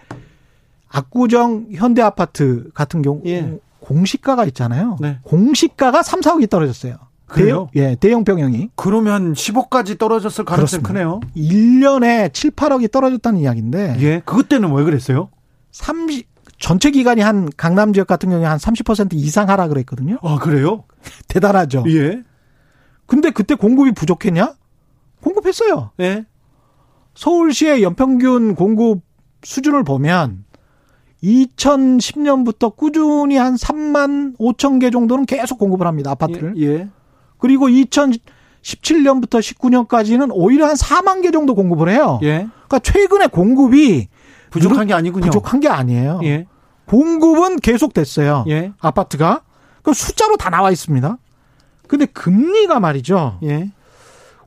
[0.90, 3.60] 압구정 현대 아파트 같은 경우 예.
[3.80, 4.98] 공시가가 있잖아요.
[5.00, 5.20] 네.
[5.24, 6.96] 공시가가 3, 4억이 떨어졌어요.
[7.26, 7.70] 그래요?
[7.74, 8.70] 대형, 예, 대형 병영이.
[8.76, 11.20] 그러면 10억까지 떨어졌을 가능성이 크네요.
[11.36, 13.98] 1년에 7, 8억이 떨어졌다는 이야기인데.
[14.00, 14.22] 예.
[14.26, 15.30] 그때는 왜 그랬어요?
[15.72, 16.28] 30
[16.60, 20.18] 전체 기간이 한 강남 지역 같은 경우에 한 30% 이상 하라 그랬거든요.
[20.24, 20.86] 아, 그래요?
[21.28, 21.84] 대단하죠.
[21.88, 22.24] 예.
[23.06, 24.56] 근데 그때 공급이 부족했냐?
[25.22, 25.92] 공급했어요.
[26.00, 26.26] 예.
[27.16, 29.02] 서울시의 연평균 공급
[29.44, 30.46] 수준을 보면
[31.24, 36.12] 2010년부터 꾸준히 한 3만 5천 개 정도는 계속 공급을 합니다.
[36.12, 36.54] 아파트를.
[36.58, 36.68] 예.
[36.68, 36.90] 예.
[37.38, 42.20] 그리고 2017년부터 19년까지는 오히려 한 4만 개 정도 공급을 해요.
[42.24, 42.48] 예.
[42.68, 44.08] 그러니까 최근에 공급이
[44.50, 45.26] 부족한 게 아니군요.
[45.26, 46.20] 부족한 게 아니에요.
[46.24, 46.48] 예.
[46.86, 48.46] 공급은 계속 됐어요.
[48.48, 48.72] 예.
[48.80, 49.42] 아파트가.
[49.82, 51.18] 그 숫자로 다 나와 있습니다.
[51.88, 53.40] 근데 금리가 말이죠.
[53.44, 53.72] 예.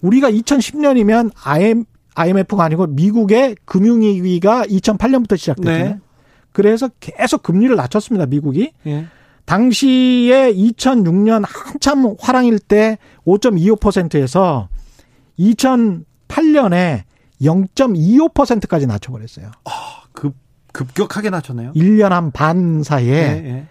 [0.01, 5.71] 우리가 2010년이면 IM, IMF가 아니고 미국의 금융위기가 2008년부터 시작됐죠.
[5.71, 5.99] 네.
[6.53, 8.27] 그래서 계속 금리를 낮췄습니다.
[8.27, 8.73] 미국이.
[8.87, 9.07] 예.
[9.45, 14.69] 당시에 2006년 한참 화랑일 때 5.25%에서
[16.29, 17.03] 2008년에
[17.43, 19.51] 0.25%까지 낮춰버렸어요.
[19.65, 19.71] 아,
[20.13, 20.35] 급,
[20.73, 21.73] 급격하게 낮췄네요.
[21.73, 23.67] 1년 한 반 사이에 예, 예.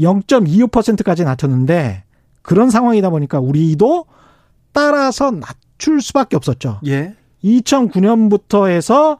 [0.00, 2.04] 0.25%까지 낮췄는데
[2.42, 4.06] 그런 상황이다 보니까 우리도
[4.72, 6.80] 따라서 낮출 수밖에 없었죠.
[6.86, 7.14] 예.
[7.44, 9.18] 2009년부터 해서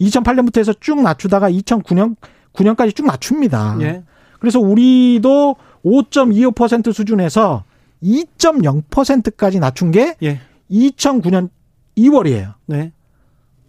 [0.00, 2.16] 2008년부터 해서 쭉 낮추다가 2009년
[2.54, 3.76] 9년까지 쭉 낮춥니다.
[3.82, 4.02] 예.
[4.38, 7.64] 그래서 우리도 5.25% 수준에서
[8.02, 10.40] 2.0%까지 낮춘 게 예.
[10.70, 11.50] 2009년
[11.96, 12.54] 2월이에요.
[12.66, 12.92] 네.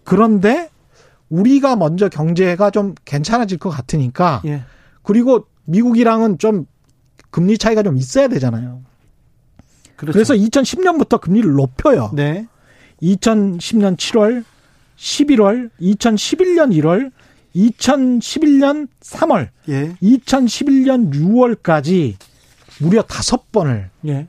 [0.03, 0.69] 그런데
[1.29, 4.63] 우리가 먼저 경제가 좀 괜찮아질 것 같으니까 예.
[5.01, 6.65] 그리고 미국이랑은 좀
[7.31, 8.81] 금리 차이가 좀 있어야 되잖아요.
[9.95, 10.13] 그렇죠.
[10.13, 12.11] 그래서 2010년부터 금리를 높여요.
[12.13, 12.47] 네.
[13.01, 14.43] 2010년 7월,
[14.97, 17.11] 11월, 2011년 1월,
[17.55, 19.95] 2011년 3월, 예.
[20.01, 22.15] 2011년 6월까지
[22.79, 24.27] 무려 다섯 번을 예.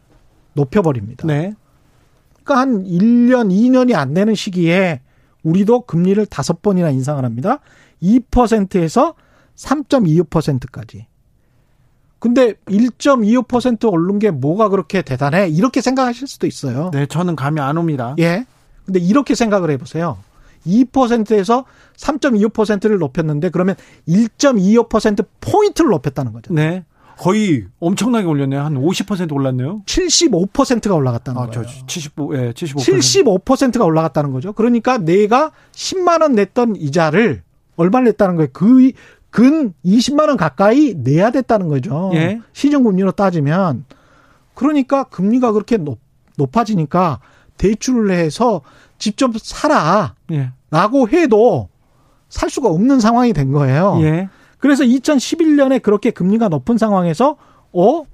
[0.55, 1.27] 높여버립니다.
[1.27, 1.55] 네.
[2.45, 5.01] 그러니까 한 1년, 2년이 안 되는 시기에
[5.43, 7.59] 우리도 금리를 다섯 번이나 인상을 합니다.
[8.03, 9.15] 2%에서
[9.57, 11.07] 3.25%까지.
[12.19, 15.49] 근데 1.25% 오른 게 뭐가 그렇게 대단해?
[15.49, 16.91] 이렇게 생각하실 수도 있어요.
[16.93, 18.15] 네, 저는 감이 안 옵니다.
[18.19, 18.47] 예.
[18.85, 20.19] 근데 이렇게 생각을 해보세요.
[20.67, 21.65] 2%에서
[21.99, 23.77] 3.25%를 높였는데 그러면
[24.09, 26.53] 1.25% 포인트를 높였다는 거죠.
[26.53, 26.85] 네.
[27.19, 28.61] 거의 엄청나게 올렸네요.
[28.61, 29.83] 한 50% 올랐네요.
[29.87, 31.67] 75%가 올라갔다는 아, 거예요.
[31.87, 33.41] 75, 예, 75%.
[33.49, 34.53] 75%가 올라갔다는 거죠.
[34.53, 37.43] 그러니까 내가 10만 원 냈던 이자를
[37.77, 38.49] 얼마 냈다는 거예요.
[38.53, 38.93] 그,
[39.31, 42.11] 근 20만 원 가까이 내야 됐다는 거죠.
[42.15, 42.41] 예.
[42.53, 43.85] 시중 금리로 따지면.
[44.55, 45.99] 그러니까 금리가 그렇게 높,
[46.37, 47.21] 높아지니까
[47.57, 48.61] 대출을 해서
[48.99, 50.15] 집 좀 사라.
[50.33, 50.51] 예.
[50.71, 51.69] 라고 해도
[52.37, 53.99] 살 수가 없는 상황이 된 거예요.
[54.03, 54.29] 예.
[54.59, 57.37] 그래서 2011년에 그렇게 금리가 높은 상황에서
[57.73, 58.05] 어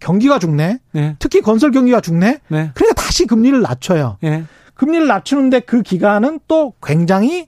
[0.00, 0.80] 경기가 죽네.
[0.92, 1.16] 네.
[1.20, 2.40] 특히 건설 경기가 죽네.
[2.48, 2.70] 네.
[2.74, 4.18] 그러니까 다시 금리를 낮춰요.
[4.20, 4.44] 네.
[4.74, 7.46] 금리를 낮추는데 그 기간은 또 굉장히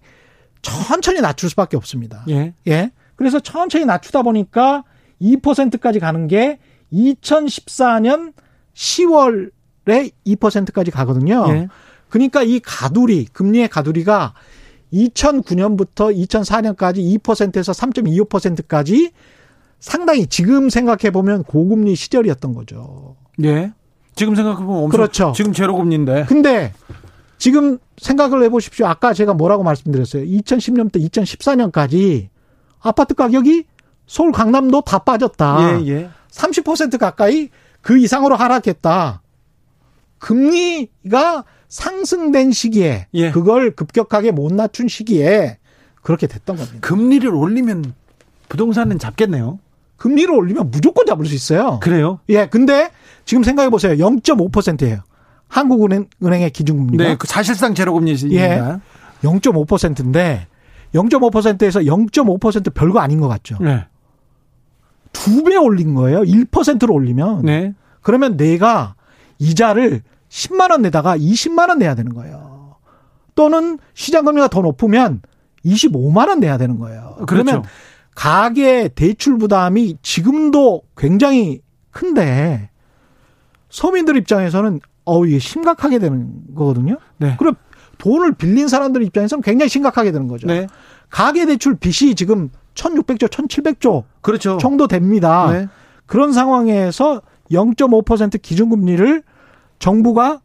[0.62, 2.24] 천천히 낮출 수밖에 없습니다.
[2.28, 2.54] 예.
[2.68, 2.92] 예.
[3.16, 4.84] 그래서 천천히 낮추다 보니까
[5.20, 6.60] 2%까지 가는 게
[6.92, 8.32] 2014년
[8.74, 11.44] 10월에 2%까지 가거든요.
[11.48, 11.68] 예.
[12.08, 14.34] 그러니까 이 가두리, 금리의 가두리가
[14.92, 19.12] 2009년부터 2004년까지 2%에서 3.25%까지
[19.80, 23.16] 상당히 지금 생각해 보면 고금리 시절이었던 거죠.
[23.42, 23.72] 예.
[24.14, 25.32] 지금 생각해 보면 엄청 그렇죠.
[25.34, 26.24] 지금 제로 금리인데.
[26.26, 26.72] 근데
[27.38, 28.86] 지금 생각을 해 보십시오.
[28.86, 30.24] 아까 제가 뭐라고 말씀드렸어요.
[30.24, 32.28] 2010년부터 2014년까지
[32.80, 33.64] 아파트 가격이
[34.06, 35.80] 서울 강남도 다 빠졌다.
[35.80, 36.10] 예, 예.
[36.30, 37.48] 30% 가까이
[37.80, 39.22] 그 이상으로 하락했다.
[40.18, 43.30] 금리가 상승된 시기에 예.
[43.32, 45.58] 그걸 급격하게 못 낮춘 시기에
[46.02, 46.78] 그렇게 됐던 겁니다.
[46.80, 47.94] 금리를 올리면
[48.48, 49.58] 부동산은 잡겠네요.
[49.96, 51.80] 금리를 올리면 무조건 잡을 수 있어요.
[51.82, 52.20] 그래요?
[52.28, 52.46] 예.
[52.46, 52.92] 근데
[53.24, 53.94] 지금 생각해 보세요.
[53.94, 55.00] 0.5%예요.
[55.48, 57.02] 한국은행의 기준금리가.
[57.02, 58.36] 네, 그 사실상 제로금리입니다.
[58.36, 58.78] 예.
[59.24, 60.46] 0.5%인데
[60.94, 63.58] 0.5%에서 0.5% 별거 아닌 것 같죠.
[63.60, 63.84] 네.
[65.12, 66.20] 두 배 올린 거예요.
[66.20, 67.42] 1%로 올리면.
[67.42, 67.74] 네.
[68.00, 68.94] 그러면 내가
[69.40, 70.02] 이자를
[70.34, 72.76] 10만 원 내다가 20만 원 내야 되는 거예요.
[73.36, 75.22] 또는 시장 금리가 더 높으면
[75.64, 77.16] 25만 원 내야 되는 거예요.
[77.26, 77.68] 그러면 그렇죠.
[78.16, 81.60] 가계 대출 부담이 지금도 굉장히
[81.92, 82.70] 큰데
[83.70, 86.96] 서민들 입장에서는 어 이게 심각하게 되는 거거든요.
[87.18, 87.36] 네.
[87.38, 87.54] 그럼
[87.98, 90.48] 돈을 빌린 사람들 입장에서는 굉장히 심각하게 되는 거죠.
[90.48, 90.66] 네.
[91.10, 94.58] 가계 대출 빚이 지금 1,600조, 1,700조 그렇죠.
[94.58, 95.50] 정도 됩니다.
[95.52, 95.68] 네.
[96.06, 99.22] 그런 상황에서 0.5% 기준금리를
[99.78, 100.40] 정부가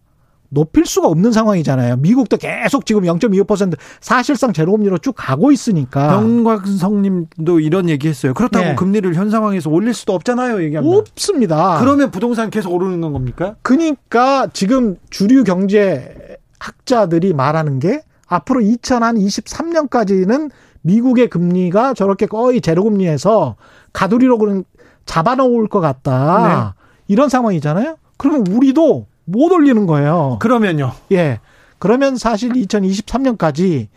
[0.49, 1.97] 높일 수가 없는 상황이잖아요.
[1.97, 6.07] 미국도 계속 지금 0.25% 사실상 제로금리로 쭉 가고 있으니까.
[6.19, 8.33] 병광성님도 이런 얘기했어요.
[8.33, 8.75] 그렇다고 네.
[8.75, 10.63] 금리를 현 상황에서 올릴 수도 없잖아요.
[10.63, 10.97] 얘기합니다.
[10.97, 11.79] 없습니다.
[11.79, 13.55] 그러면 부동산 계속 오르는 건 겁니까?
[13.61, 20.49] 그러니까 지금 주류 경제 학자들이 말하는 게 앞으로 2023년까지는
[20.81, 23.55] 미국의 금리가 저렇게 거의 제로금리에서
[23.93, 24.63] 가두리로 그런
[25.05, 26.73] 잡아놓을 것 같다.
[26.75, 26.83] 네.
[27.07, 27.97] 이런 상황이잖아요.
[28.17, 30.37] 그러면 우리도 못 올리는 거예요.
[30.39, 30.93] 그러면요.
[31.11, 31.39] 예.
[31.77, 33.87] 그러면 사실 2023년까지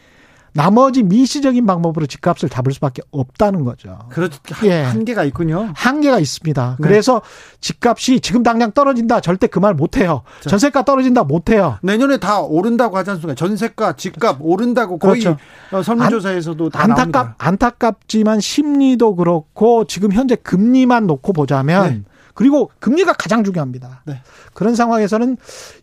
[0.54, 3.98] 나머지 미시적인 방법으로 집값을 잡을 수밖에 없다는 거죠.
[4.10, 4.38] 그렇죠.
[4.64, 4.82] 예.
[4.82, 5.70] 한계가 있군요.
[5.74, 6.76] 한계가 있습니다.
[6.78, 6.86] 네.
[6.86, 7.22] 그래서
[7.62, 10.24] 집값이 지금 당장 떨어진다 절대 그 말 못해요.
[10.42, 11.78] 전세가 떨어진다 못해요.
[11.82, 13.34] 내년에 다 오른다고 하지 않습니까?
[13.34, 15.38] 전세가, 집값 오른다고 거의 그렇죠.
[15.70, 17.34] 어, 설문조사에서도 다 안타깝, 나옵니다.
[17.38, 22.02] 안타깝지만 심리도 그렇고 지금 현재 금리만 놓고 보자면 네.
[22.34, 24.02] 그리고 금리가 가장 중요합니다.
[24.06, 24.22] 네.
[24.54, 25.36] 그런 상황에서는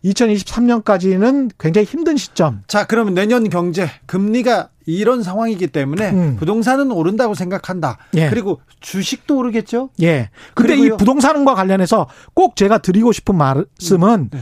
[0.04, 2.62] 2023년까지는 굉장히 힘든 시점.
[2.66, 6.36] 자, 그러면 내년 경제 금리가 이런 상황이기 때문에 음.
[6.36, 7.98] 부동산은 오른다고 생각한다.
[8.14, 8.28] 예.
[8.28, 9.90] 그리고 주식도 오르겠죠?
[10.02, 10.30] 예.
[10.54, 10.94] 근데 그리고요.
[10.94, 14.40] 이 부동산과 관련해서 꼭 제가 드리고 싶은 말씀은 네.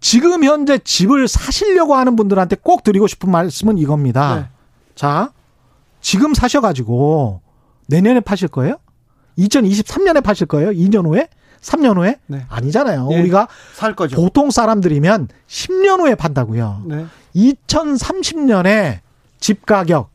[0.00, 4.36] 지금 현재 집을 사시려고 하는 분들한테 꼭 드리고 싶은 말씀은 이겁니다.
[4.36, 4.46] 네.
[4.94, 5.32] 자,
[6.00, 7.40] 지금 사셔 가지고
[7.88, 8.76] 내년에 파실 거예요?
[9.38, 10.70] 2023년에 파실 거예요?
[10.70, 11.28] 2년 후에?
[11.66, 12.18] 3년 후에?
[12.26, 12.46] 네.
[12.48, 13.08] 아니잖아요.
[13.08, 13.20] 네.
[13.20, 14.16] 우리가 살 거죠.
[14.16, 16.82] 보통 사람들이면 10년 후에 판다고요.
[16.86, 17.06] 네.
[17.34, 19.00] 2030년에
[19.40, 20.10] 집 가격,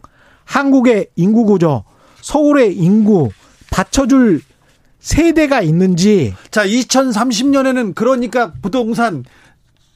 [0.46, 1.84] 한국의 인구 구조,
[2.22, 3.30] 서울의 인구
[3.70, 4.42] 받쳐줄
[5.00, 6.34] 세대가 있는지.
[6.52, 9.26] 자, 2030년에는 그러니까 부동산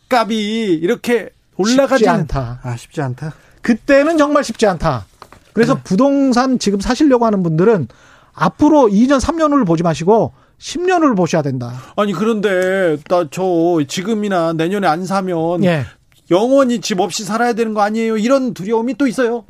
[0.09, 2.59] 값이 이렇게 올라가지 않다.
[2.63, 3.33] 아, 쉽지 않다.
[3.61, 5.05] 그때는 정말 쉽지 않다.
[5.53, 5.81] 그래서 네.
[5.83, 7.87] 부동산 지금 사시려고 하는 분들은
[8.33, 11.73] 앞으로 2년, 3년 후를 보지 마시고 10년을 보셔야 된다.
[11.95, 13.43] 아니 그런데 나 저
[13.87, 15.85] 지금이나 내년에 안 사면 예.
[16.31, 18.17] 영원히 집 없이 살아야 되는 거 아니에요?
[18.17, 19.43] 이런 두려움이 또 있어요.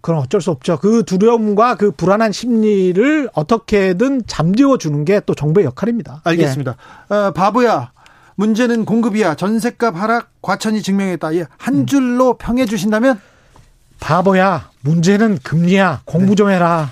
[0.00, 0.78] 그럼 어쩔 수 없죠.
[0.78, 6.20] 그 두려움과 그 불안한 심리를 어떻게든 잠재워 주는 게 또 정부의 역할입니다.
[6.24, 6.76] 알겠습니다.
[7.10, 7.14] 예.
[7.14, 7.92] 어, 바보야.
[8.36, 9.34] 문제는 공급이야.
[9.34, 11.34] 전셋값 하락 과천이 증명했다.
[11.36, 11.86] 예, 한 음.
[11.86, 13.18] 줄로 평해 주신다면
[13.98, 14.70] 바보야.
[14.82, 16.02] 문제는 금리야.
[16.04, 16.90] 공부 좀 해라.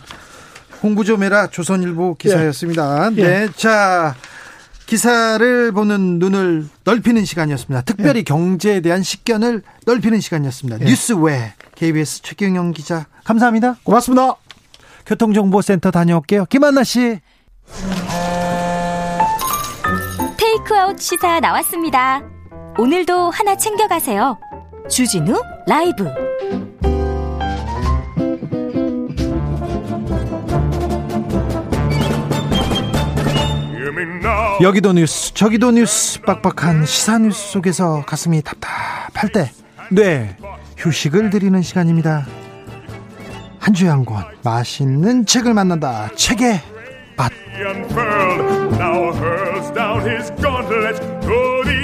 [0.85, 3.11] 공부 좀 해라 조선일보 기사였습니다.
[3.17, 3.23] 예.
[3.23, 4.15] 네, 자
[4.85, 7.85] 기사를 보는 눈을 넓히는 시간이었습니다.
[7.87, 8.23] 특별히 예.
[8.23, 10.81] 경제에 대한 식견을 넓히는 시간이었습니다.
[10.83, 10.85] 예.
[10.85, 13.77] 뉴스 외 KBS 최경영 기자 감사합니다.
[13.83, 14.37] 고맙습니다.
[15.07, 16.45] 교통정보센터 다녀올게요.
[16.51, 17.19] 김한나 씨.
[20.37, 22.21] 테이크아웃 시사 나왔습니다.
[22.77, 24.39] 오늘도 하나 챙겨가세요.
[24.91, 26.05] 주진우 라이브.
[34.65, 39.51] 여기도 뉴스 저기도 뉴스 빡빡한 시사 뉴스 속에서 가슴이 답답할 때
[39.91, 40.37] 네,
[40.79, 42.27] 휴식을 드리는 시간입니다.
[43.59, 46.09] 한 주에 한 권 맛있는 책을 만난다.
[46.17, 46.61] 책의
[47.17, 47.31] 맛.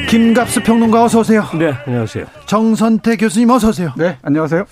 [0.08, 1.44] 김갑수 평론가 어서 오세요.
[1.58, 2.24] 네, 안녕하세요.
[2.46, 3.92] 정선태 교수님 어서 오세요.
[3.96, 4.64] 네, 안녕하세요.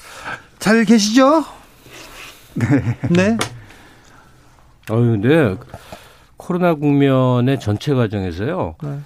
[0.58, 1.44] 잘 계시죠?
[2.54, 2.66] 네.
[3.10, 3.36] 네.
[4.90, 5.54] 어유, 네.
[6.48, 8.76] 코로나 국면의 전체 과정에서요.
[8.82, 8.98] 네.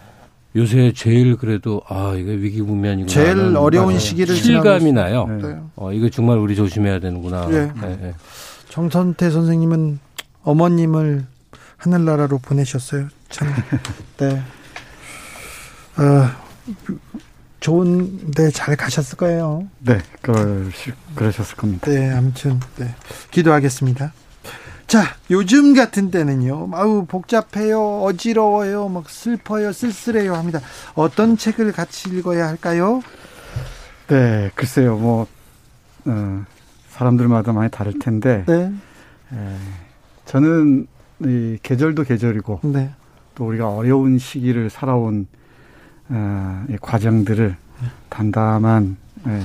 [0.54, 3.12] 요새 제일 그래도 아 이거 위기 국면이구나.
[3.12, 3.98] 제일 어려운.
[3.98, 5.26] 시기를 실감이 나요.
[5.26, 5.56] 네.
[5.74, 7.48] 어 이거 정말 우리 조심해야 되는구나.
[7.48, 7.72] 네.
[7.80, 7.98] 네.
[8.00, 8.14] 네.
[8.68, 9.98] 정선태 선생님은
[10.44, 11.24] 어머님을
[11.78, 13.08] 하늘나라로 보내셨어요.
[13.28, 13.48] 참.
[14.18, 14.40] 네.
[15.96, 16.28] 어,
[17.58, 19.66] 좋은데 잘 가셨을 거예요.
[19.80, 20.70] 네, 그
[21.16, 21.90] 그러셨을 겁니다.
[21.90, 22.94] 네, 아무튼 네.
[23.32, 24.12] 기도하겠습니다.
[24.92, 30.60] 자, 요즘 같은 때는요, 아우, 복잡해요, 어지러워요, 막 슬퍼요, 쓸쓸해요 합니다.
[30.94, 33.00] 어떤 책을 같이 읽어야 할까요?
[34.08, 35.26] 네, 글쎄요, 뭐,
[36.04, 36.44] 어,
[36.90, 38.70] 사람들마다 많이 다를 텐데, 네.
[39.32, 39.56] 에,
[40.26, 40.86] 저는
[41.20, 42.90] 이 계절도 계절이고, 네.
[43.34, 45.26] 또 우리가 어려운 시기를 살아온
[46.10, 47.48] 어, 이 과정들을
[47.80, 47.88] 네.
[48.10, 49.42] 담담한 에,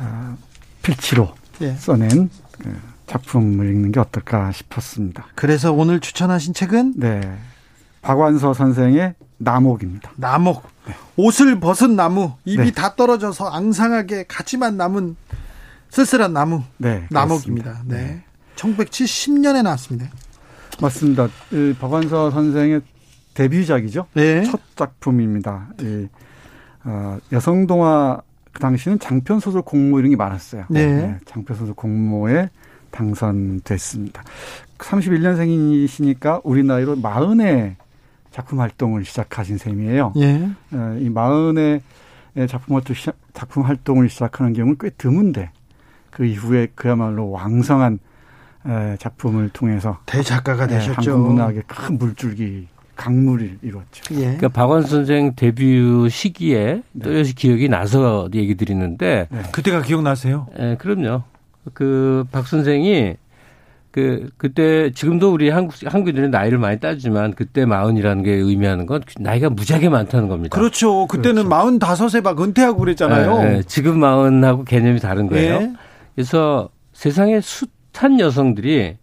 [0.00, 0.36] 어,
[0.82, 1.74] 필치로 예.
[1.74, 2.76] 써낸 그,
[3.10, 5.26] 작품을 읽는 게 어떨까 싶었습니다.
[5.34, 7.20] 그래서 오늘 추천하신 책은 네.
[8.02, 10.12] 박완서 선생의 나목입니다.
[10.14, 10.62] 나목.
[10.86, 10.94] 네.
[11.16, 12.70] 옷을 벗은 나무, 입이 네.
[12.70, 15.16] 다 떨어져서 앙상하게 가지만 남은
[15.88, 16.62] 쓸쓸한 나무.
[16.76, 17.06] 네.
[17.10, 17.82] 나목입니다.
[17.84, 17.96] 네.
[17.96, 18.24] 네.
[18.54, 20.08] 1970년에 나왔습니다.
[20.80, 21.28] 맞습니다.
[21.52, 22.80] 이 박완서 선생의
[23.34, 24.06] 데뷔작이죠.
[24.14, 24.44] 네.
[24.44, 25.70] 첫 작품입니다.
[25.80, 26.06] 이,
[26.84, 28.20] 어, 여성 동화
[28.52, 30.66] 그 당시는 장편 소설 공모 이런 게 많았어요.
[30.68, 30.86] 네.
[30.86, 31.18] 네.
[31.24, 32.50] 장편 소설 공모에
[32.90, 34.22] 당선됐습니다.
[34.78, 37.76] 31년생이시니까 우리 나이로 마흔에
[38.30, 40.12] 작품 활동을 시작하신 셈이에요.
[40.16, 40.48] 예.
[40.72, 41.82] 어, 이 마흔에
[42.48, 42.94] 작품 활동
[43.32, 45.50] 작품 활동을 시작하는 경우는 꽤 드문데
[46.10, 47.98] 그 이후에 그야말로 왕성한
[48.98, 51.12] 작품을 통해서 대작가가 되셨죠.
[51.12, 52.68] 한국 문학의 큰 물줄기
[53.00, 54.14] 강물을 이뤘죠.
[54.16, 54.20] 예.
[54.20, 57.02] 그러니까 박원 선생 데뷔 시기에 네.
[57.02, 59.42] 또렷이 기억이 나서 얘기 드리는데 네.
[59.52, 60.46] 그때가 기억나세요?
[60.54, 61.22] 네, 그럼요.
[61.74, 63.14] 그 박 선생이
[63.90, 69.50] 그 그때 지금도 우리 한국 한국인들이 나이를 많이 따지만 그때 마흔이라는 게 의미하는 건 나이가
[69.50, 70.56] 무지하게 많다는 겁니다.
[70.56, 71.06] 그렇죠.
[71.08, 71.48] 그때는 그렇죠.
[71.48, 73.38] 마흔 다섯에 막 은퇴하고 그랬잖아요.
[73.38, 73.62] 네, 네.
[73.64, 75.58] 지금 마흔하고 개념이 다른 거예요.
[75.58, 75.72] 네.
[76.14, 78.96] 그래서 세상에 숱한 여성들이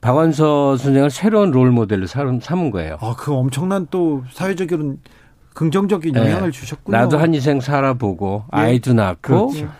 [0.00, 2.96] 박완서 선생을 새로운 롤 모델로 삼은 거예요.
[3.00, 4.96] 아, 그 엄청난 또 사회적으로
[5.54, 6.58] 긍정적인 영향을 네.
[6.58, 6.96] 주셨군요.
[6.96, 8.58] 나도 한 인생 살아보고 예.
[8.58, 9.70] 아이도 낳고 그렇죠.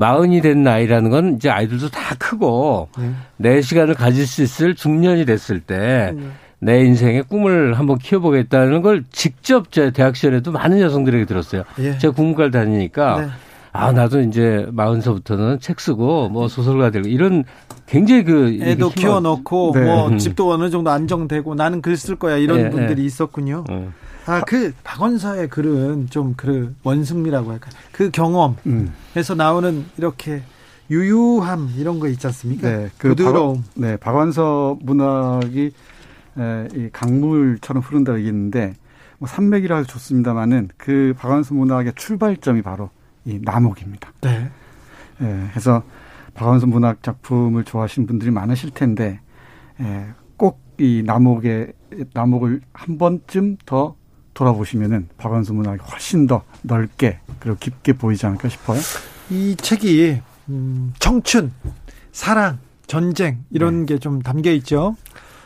[0.00, 3.10] 마흔이 된 나이라는 건 이제 아이들도 다 크고 네.
[3.38, 6.14] 내 시간을 가질 수 있을 중년이 됐을 때내
[6.60, 6.84] 네.
[6.84, 11.64] 인생의 꿈을 한번 키워보겠다는 걸 직접 제 대학 시절에도 많은 여성들에게 들었어요.
[11.78, 11.96] 예.
[11.96, 13.26] 제가 국문과를 다니니까 네.
[13.72, 17.44] 아 나도 이제 마흔서부터는 책 쓰고 뭐 소설가 되고 이런
[17.86, 19.84] 굉장히 그 애도 키워놓고 네.
[19.84, 20.18] 뭐 음.
[20.18, 23.04] 집도 어느 정도 안정되고 나는 글 쓸 거야 이런 네, 분들이 네.
[23.06, 23.64] 있었군요.
[23.68, 23.88] 네.
[24.26, 29.36] 아 그 박원사의 글은 좀 그 원숭미라고 할까 그 경험에서 음.
[29.36, 30.42] 나오는 이렇게
[30.90, 32.68] 유유함 이런 거 있지 않습니까?
[32.68, 33.62] 네, 그 부드러움.
[33.62, 35.72] 박, 네, 박완서 문학이
[36.38, 38.74] 에, 이 강물처럼 흐른다고 얘기했는데
[39.18, 42.90] 뭐 산맥이라 해도 좋습니다만은 그 박완서 문학의 출발점이 바로
[43.24, 44.12] 이 남옥입니다.
[44.20, 44.50] 네.
[45.22, 45.82] 예, 그래서
[46.34, 49.20] 박완서 문학 작품을 좋아하시는 분들이 많으실 텐데
[49.80, 51.72] 예, 꼭 이 남옥의
[52.12, 53.96] 남옥을 한 번쯤 더
[54.36, 58.78] 돌아보시면은 박완서 문학이 훨씬 더 넓게 그리고 깊게 보이지 않을까 싶어요.
[59.30, 60.20] 이 책이
[60.50, 61.52] 음, 청춘,
[62.12, 63.94] 사랑, 전쟁 이런 네.
[63.94, 64.94] 게좀 담겨 있죠.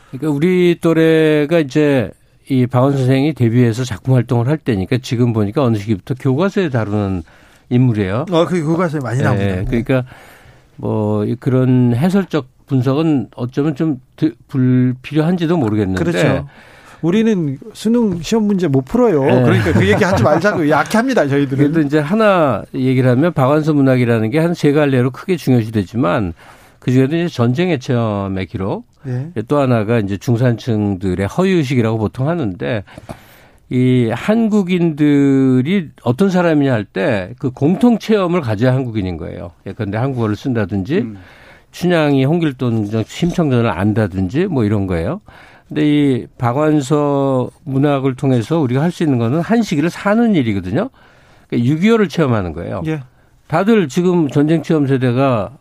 [0.09, 2.11] 그러니까 우리 또래가 이제
[2.49, 7.23] 이 박원 선생이 데뷔해서 작품 활동을 할 때니까 지금 보니까 어느 시기부터 교과서에 다루는
[7.69, 8.25] 인물이에요.
[8.29, 9.55] 어, 그 교과서에 많이 나옵니다.
[9.55, 10.03] 네, 그러니까
[10.75, 14.01] 뭐 그런 해설적 분석은 어쩌면 좀
[14.49, 16.03] 불필요한지도 모르겠는데.
[16.03, 16.47] 그렇죠.
[17.01, 19.23] 우리는 수능 시험 문제 못 풀어요.
[19.25, 19.41] 네.
[19.43, 21.57] 그러니까 그 얘기 하지 말자고 약합니다, 저희들은.
[21.57, 26.33] 그래도 이제 하나 얘기를 하면 박완서 문학이라는 게 한 세 갈래로 크게 중요시되지만
[26.79, 28.85] 그 중에도 이제 전쟁의 체험의 기록.
[29.03, 29.31] 네.
[29.47, 32.83] 또 하나가 이제 중산층들의 허위의식이라고 보통 하는데
[33.71, 39.51] 이 한국인들이 어떤 사람이냐 할 때 그 공통 체험을 가져야 한국인인 거예요.
[39.65, 41.17] 예컨대 한국어를 쓴다든지 음.
[41.71, 45.21] 춘향이 홍길동 심청전을 안다든지 뭐 이런 거예요.
[45.71, 50.89] 근데 이 박완서 문학을 통해서 우리가 할 수 있는 거는 한 시기를 사는 일이거든요.
[51.47, 52.81] 그러니까 6.25를 체험하는 거예요.
[52.87, 53.03] 예.
[53.47, 55.51] 다들 지금 전쟁 체험 세대가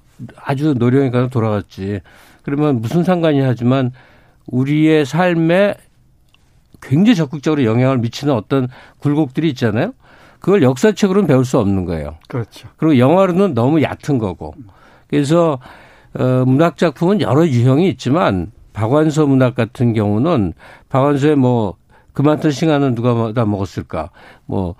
[0.45, 2.01] 아주 노령에 가서 돌아갔지.
[2.43, 3.93] 그러면 무슨 상관이 하지만
[4.49, 5.75] 우리의 삶에
[6.83, 8.67] 굉장히 적극적으로 영향을 미치는 어떤
[8.99, 9.93] 굴곡들이 있잖아요.
[10.41, 12.17] 그걸 역사책으로는 배울 수 없는 거예요.
[12.27, 12.69] 그렇죠.
[12.79, 14.55] 그리고 영화로는 너무 얕은 거고.
[15.07, 15.61] 그래서
[16.15, 20.53] 어 문학 작품은 여러 유형이 있지만 박완서 문학 같은 경우는
[20.89, 21.75] 박완서의 뭐
[22.13, 24.11] 그만둔 시간은 누가 다 먹었을까?
[24.47, 24.75] 뭐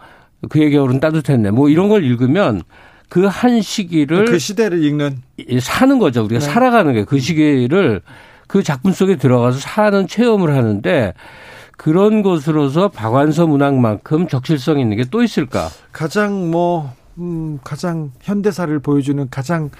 [0.49, 1.51] 그의 겨울은 따뜻했네.
[1.51, 2.63] 뭐 이런 걸 읽으면
[3.09, 5.21] 그 한 시기를 그 시대를 읽는
[5.61, 6.25] 사는 거죠.
[6.25, 6.47] 우리가 네.
[6.47, 8.03] 살아가는 게 그 시기를
[8.47, 11.15] 그 작품 속에 들어가서 사는 체험을 하는데
[11.77, 15.69] 그런 곳으로서 박완서 문학만큼 적실성 있는 게 또 있을까?
[15.93, 19.71] 가장 뭐 음, 가장 현대사를 보여주는 가장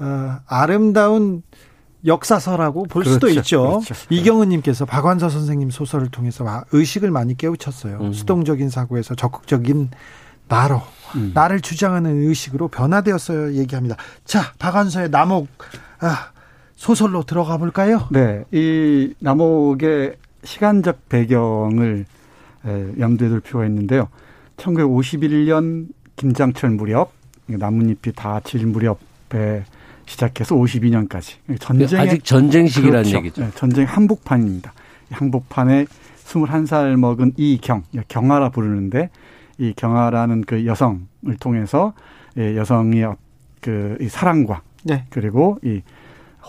[0.00, 1.42] 어, 아름다운
[2.06, 3.80] 역사서라고 볼 그렇죠, 수도 있죠.
[3.80, 3.94] 그렇죠.
[4.10, 7.98] 이경은님께서 박완서 선생님 소설을 통해서 의식을 많이 깨우쳤어요.
[8.00, 8.12] 음.
[8.12, 9.90] 수동적인 사고에서 적극적인
[10.46, 10.80] 나로
[11.16, 11.32] 음.
[11.34, 13.54] 나를 주장하는 의식으로 변화되었어요.
[13.54, 13.96] 얘기합니다.
[14.24, 15.48] 자, 박완서의 남옥
[16.00, 16.30] 아,
[16.76, 18.06] 소설로 들어가 볼까요?
[18.10, 22.06] 네, 이 남옥의 시간적 배경을
[22.98, 24.08] 염두에 둘 필요가 있는데요.
[24.56, 27.12] 1951년 김장철 무렵
[27.46, 29.64] 나뭇잎이 다 질 무렵에
[30.08, 33.18] 시작해서 52년까지 전쟁 아직 전쟁 시기라는 그렇죠.
[33.18, 33.42] 얘기죠.
[33.42, 34.72] 네, 전쟁 한복판입니다.
[35.10, 35.84] 한복판에
[36.24, 39.10] 21살 먹은 이경 경아라 부르는데
[39.58, 41.02] 이 경아라는 그 여성을
[41.40, 41.92] 통해서
[42.36, 43.16] 여성의 어,
[43.60, 45.04] 그 사랑과 네.
[45.10, 45.82] 그리고 이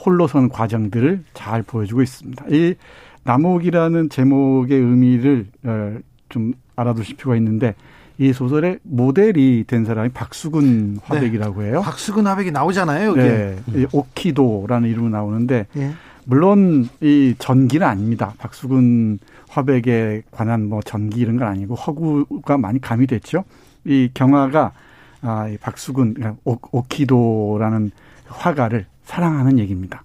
[0.06, 2.46] 홀로선 과정들을 잘 보여주고 있습니다.
[2.50, 2.76] 이
[3.24, 5.98] 남옥이라는 제목의 의미를 어,
[6.30, 7.76] 좀 알아두실 필요가 있는데
[8.20, 11.00] 이 소설의 모델이 된 사람이 박수근 네.
[11.04, 11.82] 화백이라고 해요.
[11.82, 13.12] 박수근 화백이 나오잖아요.
[13.12, 13.22] 여기.
[13.22, 15.94] 네, 오키도라는 이름으로 나오는데 네.
[16.26, 18.34] 물론 이 전기는 아닙니다.
[18.38, 23.46] 박수근 화백에 관한 뭐 전기 이런 건 아니고 허구가 많이 가미됐죠.
[23.86, 24.74] 이 경화가
[25.22, 27.92] 아, 이 박수근 그러니까 오, 오키도라는
[28.28, 30.04] 화가를 사랑하는 얘기입니다.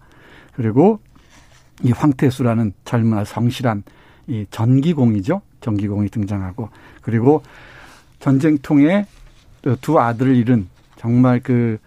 [0.55, 1.01] 그리고
[1.83, 3.83] 이 황태수라는 젊은 성실한
[4.29, 5.43] 이 전기공이죠.
[5.61, 6.69] 전기공이 등장하고
[7.03, 7.43] 그리고
[8.25, 9.07] 전쟁통에
[9.81, 11.79] 두 아들을 잃은 정말 그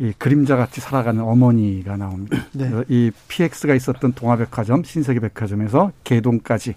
[0.00, 2.38] 이 그림자 같이 살아가는 어머니가 나옵니다.
[2.52, 2.70] 네.
[2.88, 6.74] 이 PX가 있었던 동화백화점, 신세계백화점에서 개동까지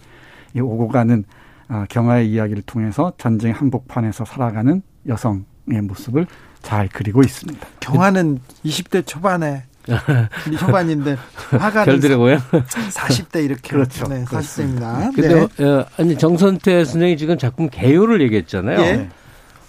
[0.54, 1.24] 이 오고 가는
[1.70, 6.28] 아, 경화의 이야기를 통해서 전쟁 한복판에서 살아가는 여성의 모습을
[6.62, 7.66] 잘 그리고 있습니다.
[7.80, 9.64] 경화는 20대 초반에
[10.60, 11.18] 초반인데
[11.52, 14.06] 화가 별들의 고향 40대 이렇게 그렇죠.
[14.08, 15.14] 네, 40대입니다.
[15.16, 15.64] 근데 네.
[15.66, 18.80] 어, 아니 정선태 선생이 지금 작품 개요를 얘기했잖아요.
[18.80, 19.10] 예.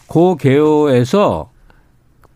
[0.09, 1.51] 그 개요에서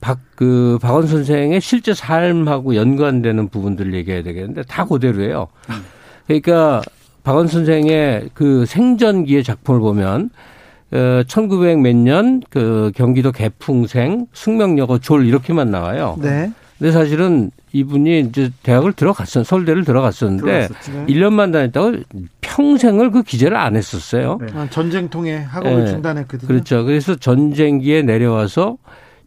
[0.00, 5.48] 박, 그, 박원 선생의 실제 삶하고 연관되는 부분들을 얘기해야 되겠는데 다 그대로예요.
[6.26, 6.82] 그러니까
[7.24, 10.30] 박원 선생의 그 생전기의 작품을 보면
[10.92, 16.16] 어, 1900 몇 년 그 경기도 개풍생, 숙명여고 졸 이렇게만 나와요.
[16.20, 16.50] 네.
[16.78, 20.92] 근데 사실은 이분이 이제 대학을 들어갔었, 서울대를 들어갔었는데 들어갔었지.
[21.08, 21.96] 1년만 다녔다고
[22.40, 24.38] 평생을 그 기재를 안 했었어요.
[24.40, 24.46] 네.
[24.54, 25.90] 아, 전쟁통에 학업을 네.
[25.90, 26.48] 중단했거든요.
[26.48, 26.84] 그렇죠.
[26.84, 28.78] 그래서 전쟁기에 내려와서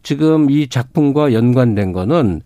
[0.04, 2.42] 지금 이 작품과 연관된 거는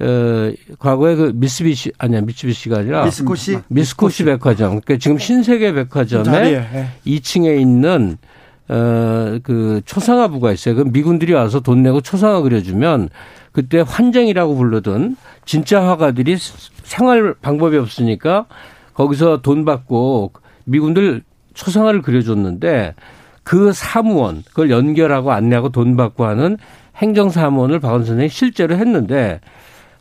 [0.00, 3.04] 어, 과거에 그 미쓰비시, 아니야, 미쓰비시가 아니라.
[3.04, 3.58] 미스코시?
[3.68, 4.80] 미스코시 백화점.
[4.80, 6.88] 그러니까 지금 신세계 백화점에 네.
[7.06, 8.16] 2층에 있는
[8.68, 10.74] 어, 그 초상화부가 있어요.
[10.76, 13.08] 그 미군들이 와서 돈 내고 초상화 그려주면
[13.54, 16.36] 그때 환쟁이라고 부르던 진짜 화가들이
[16.82, 18.46] 생활 방법이 없으니까
[18.94, 20.32] 거기서 돈 받고
[20.64, 21.22] 미군들
[21.54, 22.94] 초상화를 그려줬는데
[23.44, 26.58] 그 사무원 그걸 연결하고 안내하고 돈 받고 하는
[26.96, 29.40] 행정사무원을 박원 선생이 실제로 했는데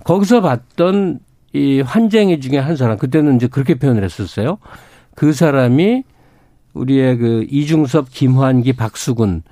[0.04, 1.20] 거기서 봤던
[1.54, 4.58] 이 환쟁이 중에 한 사람 그때는 이제 그렇게 표현을 했었어요.
[5.14, 6.04] 그 사람이
[6.74, 9.44] 우리의 그 이중섭, 김환기, 박수근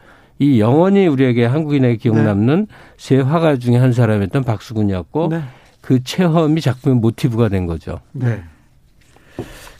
[0.41, 2.23] 이 영원히 우리에게 한국인에게 기억 네.
[2.23, 2.75] 남는 네.
[2.97, 5.43] 세 화가 중에 한 사람이었던 박수근이었고 네.
[5.81, 7.99] 그 체험이 작품의 모티브가 된 거죠.
[8.11, 8.43] 네.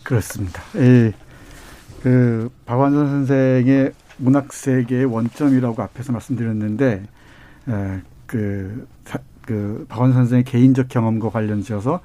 [0.04, 0.62] 그렇습니다.
[0.76, 1.14] 예.
[2.04, 7.04] 그 박완선 선생의 문학 세계의 원점이라고 앞에서 말씀드렸는데
[7.68, 8.88] 에, 그,
[9.42, 12.02] 그 박완선 선생의 개인적 경험과 관련지어서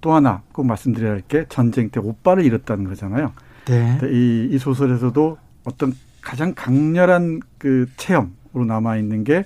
[0.00, 3.30] 또 하나 꼭 말씀드려야 할 게 전쟁 때 오빠를 잃었다는 거잖아요.
[3.66, 4.00] 네.
[4.10, 9.44] 이, 이 소설에서도 어떤 가장 강렬한 그 체험으로 남아 있는 게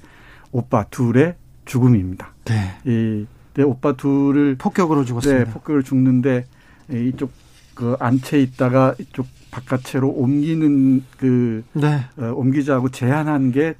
[0.53, 2.33] 오빠 둘의 죽음입니다.
[2.45, 2.77] 네.
[2.85, 5.45] 이내 오빠 둘을 폭격으로 죽었습니다.
[5.45, 6.47] 네, 폭격을 죽는데
[6.91, 7.33] 이쪽
[7.75, 12.05] 그 안채 있다가 이쪽 바깥채로 옮기는 그 네.
[12.19, 13.75] 어, 옮기자고 제안한 게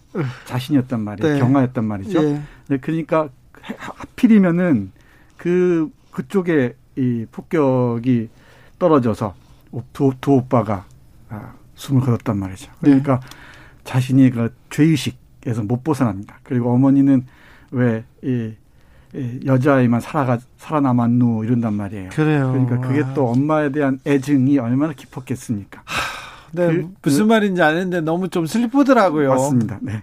[0.47, 1.35] 자신이었단 말이에요.
[1.35, 1.41] 네.
[1.41, 2.23] 경화였단 말이죠.
[2.23, 2.43] 네.
[2.69, 3.29] 네, 그러니까
[3.61, 4.93] 하필이면은
[5.37, 8.29] 그 그쪽에 이 폭격이
[8.79, 9.35] 떨어져서
[9.93, 10.87] 두, 두 오빠가
[11.29, 11.55] 아,
[11.85, 12.73] 숨을 거뒀단 말이죠.
[12.81, 13.27] 그러니까 네.
[13.85, 16.41] 자신이 그 죄의식에서 못 벗어납니다.
[16.43, 17.27] 그리고 어머니는
[17.71, 18.55] 왜 이
[19.47, 22.11] 여자아이만 살아가 살아남았누 이런단 말이에요.
[22.11, 22.51] 그래요.
[22.51, 23.15] 그러니까 그게 아.
[23.15, 25.83] 또 엄마에 대한 애증이 얼마나 깊었겠습니까?
[25.85, 29.29] 하, 네, 그, 무슨 그, 말인지 아는데 너무 좀 슬프더라고요.
[29.29, 29.79] 맞습니다.
[29.83, 30.03] 네.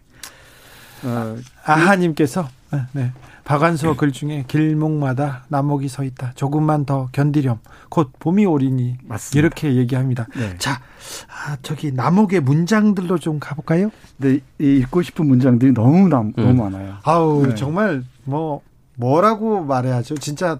[1.03, 3.11] 어, 아하님께서 네, 네.
[3.51, 6.31] 박완서 글 중에 길목마다 나목이 서 있다.
[6.35, 7.59] 조금만 더 견디렴.
[7.89, 9.37] 곧 봄이 오리니 맞습니다.
[9.37, 10.25] 이렇게 얘기합니다.
[10.37, 10.55] 네.
[10.57, 10.79] 자,
[11.27, 13.91] 아, 저기 나목의 문장들로 좀 가볼까요?
[14.15, 16.33] 네, 읽고 싶은 문장들이 너무 남, 음.
[16.37, 16.95] 너무 많아요.
[17.03, 17.55] 아우 네.
[17.55, 18.61] 정말 뭐
[18.95, 20.15] 뭐라고 말해야죠?
[20.15, 20.59] 진짜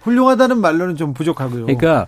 [0.00, 1.66] 훌륭하다는 말로는 좀 부족하고요.
[1.66, 2.06] 그러니까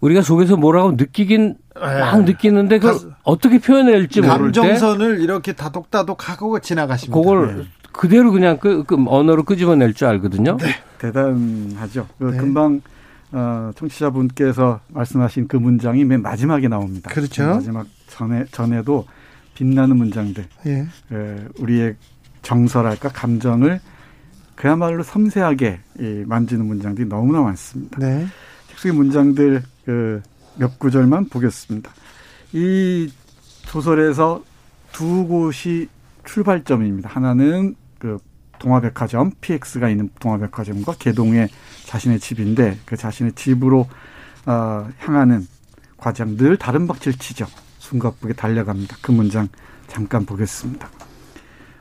[0.00, 2.00] 우리가 속에서 뭐라고 느끼긴 네.
[2.00, 7.18] 막 느끼는데 그 어떻게 표현할지 모를 때 감정선을 이렇게 다독다독하고 지나가십니다.
[7.18, 7.64] 그걸 네.
[7.96, 10.56] 그대로 그냥 그, 그 언어로 끄집어낼 줄 알거든요.
[10.58, 10.74] 네.
[10.98, 12.06] 대단하죠.
[12.18, 12.36] 그 네.
[12.38, 12.80] 금방
[13.32, 17.10] 어, 청취자분께서 말씀하신 그 문장이 맨 마지막에 나옵니다.
[17.10, 17.46] 그렇죠.
[17.46, 19.06] 마지막 전에 전에도
[19.54, 20.46] 빛나는 문장들.
[20.66, 20.86] 예.
[21.12, 21.96] 에, 우리의
[22.42, 23.80] 정서랄까 감정을
[24.54, 27.98] 그야말로 섬세하게 이, 만지는 문장들이 너무나 많습니다.
[27.98, 28.26] 네.
[28.68, 30.22] 책 속의 문장들 그
[30.58, 31.90] 몇 구절만 보겠습니다.
[32.52, 33.10] 이
[33.64, 34.42] 소설에서
[34.92, 35.88] 두 곳이
[36.24, 37.08] 출발점입니다.
[37.08, 38.18] 하나는 그
[38.58, 41.48] 동화백화점 PX가 있는 동화백화점과 개동의
[41.84, 43.88] 자신의 집인데 그 자신의 집으로
[44.46, 45.46] 어, 향하는
[45.96, 47.46] 과장 늘 다른 박질 치죠.
[47.78, 48.96] 숨가쁘게 달려갑니다.
[49.02, 49.48] 그 문장
[49.86, 50.88] 잠깐 보겠습니다.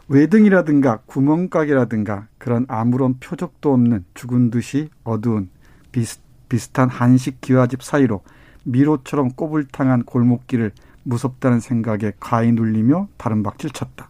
[0.07, 5.49] 외등이라든가 구멍가게라든가 그런 아무런 표적도 없는 죽은 듯이 어두운
[5.91, 8.21] 비슷, 비슷한 한식 기와집 사이로
[8.63, 10.71] 미로처럼 꼬불탕한 골목길을
[11.03, 14.09] 무섭다는 생각에 가히 눌리며 다른 박질 쳤다.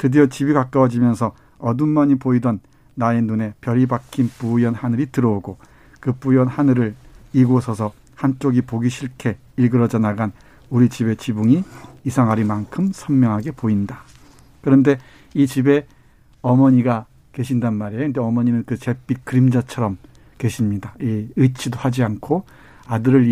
[0.00, 2.60] 드디어 집이 가까워지면서 어둠만이 보이던
[2.94, 5.58] 나의 눈에 별이 박힌 부연 하늘이 들어오고
[6.00, 6.94] 그 부연 하늘을
[7.34, 10.32] 이곳에서 한쪽이 보기 싫게 일그러져 나간
[10.70, 11.64] 우리 집의 지붕이
[12.04, 14.00] 이상하리만큼 선명하게 보인다.
[14.62, 14.98] 그런데
[15.34, 15.86] 이 집에
[16.40, 18.04] 어머니가 계신단 말이에요.
[18.04, 19.98] 근데 어머니는 그 잿빛 그림자처럼
[20.38, 20.94] 계십니다.
[21.02, 22.46] 이 의치도 하지 않고
[22.86, 23.26] 아들을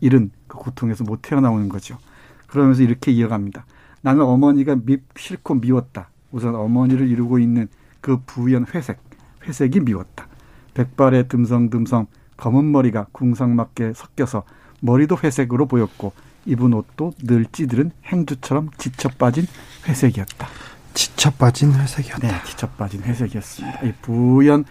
[0.00, 1.98] 잃은 그 고통에서 못 태어나오는 거죠.
[2.46, 3.66] 그러면서 이렇게 이어갑니다.
[4.04, 6.10] 나는 어머니가 미, 싫고 미웠다.
[6.30, 7.68] 우선 어머니를 이루고 있는
[8.02, 9.00] 그 부연 회색,
[9.44, 10.28] 회색이 미웠다.
[10.74, 14.42] 백발의 듬성듬성 검은 머리가 궁상맞게 섞여서
[14.80, 16.12] 머리도 회색으로 보였고
[16.44, 19.46] 입은 옷도 늘 찌들은 행주처럼 지쳐 빠진
[19.88, 20.48] 회색이었다.
[20.92, 22.28] 지쳐 빠진 회색이었다.
[22.28, 23.86] 네, 지쳐 빠진 회색이었습니다.
[23.86, 24.66] 이 부연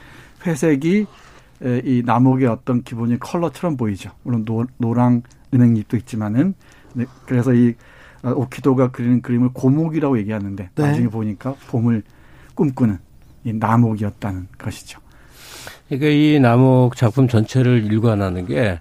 [0.45, 1.07] 회색이
[1.83, 4.11] 이 나목의 어떤 기본적인 컬러처럼 보이죠.
[4.21, 6.53] 물론 노, 노랑 은행잎도 있지만은
[6.93, 7.73] 네, 그래서 이 어,
[8.23, 10.81] 옥희도가 그리는 그림을 고목이라고 얘기하는데 네.
[10.81, 12.03] 나중에 보니까 봄을
[12.55, 12.97] 꿈꾸는
[13.43, 14.99] 이 나목이었다는 것이죠.
[15.89, 18.79] 그러니까 이 나목 작품 전체를 일관하는 게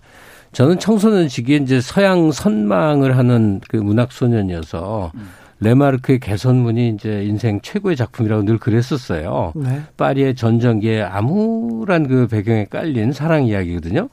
[0.52, 5.28] 저는 청소년 시기에 이제 서양 선망을 하는 그 문학 소년이어서 음.
[5.60, 9.52] 레마르크의 개선문이 이제 인생 최고의 작품이라고 늘 그랬었어요.
[9.54, 9.82] 네.
[9.96, 14.08] 파리의 전전기의 암울한 그 배경에 깔린 사랑 이야기거든요.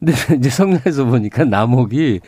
[0.00, 2.20] 근데 이제 성나에서 보니까 나목이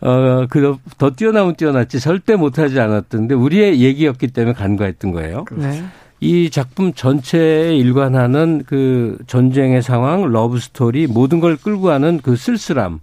[0.00, 5.46] 어그 더 뛰어나면 뛰어났지 절대 못하지 않았던데 우리의 얘기였기 때문에 간과했던 거예요.
[5.52, 5.82] 네.
[6.20, 13.00] 이 작품 전체에 일관하는 그 전쟁의 상황, love story 모든 걸 끌고 가는 그 쓸쓸함.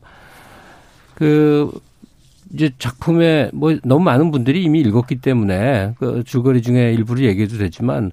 [1.16, 1.72] 그
[2.53, 8.11] 이제 작품에 뭐 너무 많은 분들이 이미 읽었기 때문에 그 줄거리 중에 일부를 얘기해도 되지만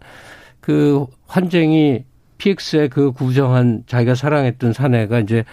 [0.61, 2.05] 그 환쟁이
[2.38, 5.44] PX의 그 구정한 자기가 사랑했던 사내가 이제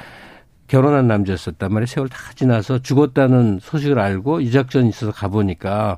[0.68, 1.86] 결혼한 남자였었단 말이에요.
[1.86, 5.97] 세월 다 지나서 죽었다는 소식을 알고 이 작전이 있어서 가보니까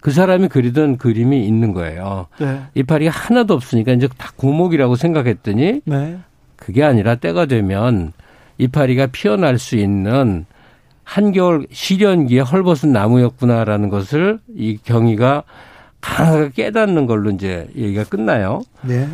[0.00, 2.26] 그 사람이 그리던 그림이 있는 거예요.
[2.38, 2.62] 네.
[2.74, 6.18] 이파리가 하나도 없으니까 이제 다 고목이라고 생각했더니 네.
[6.56, 8.12] 그게 아니라 때가 되면
[8.58, 10.46] 이파리가 피어날 수 있는
[11.04, 15.42] 한겨울 시련기에 헐벗은 나무였구나라는 것을 이 경위가
[16.00, 18.62] 강하게 깨닫는 걸로 이제 얘기가 끝나요.
[18.82, 19.08] 네.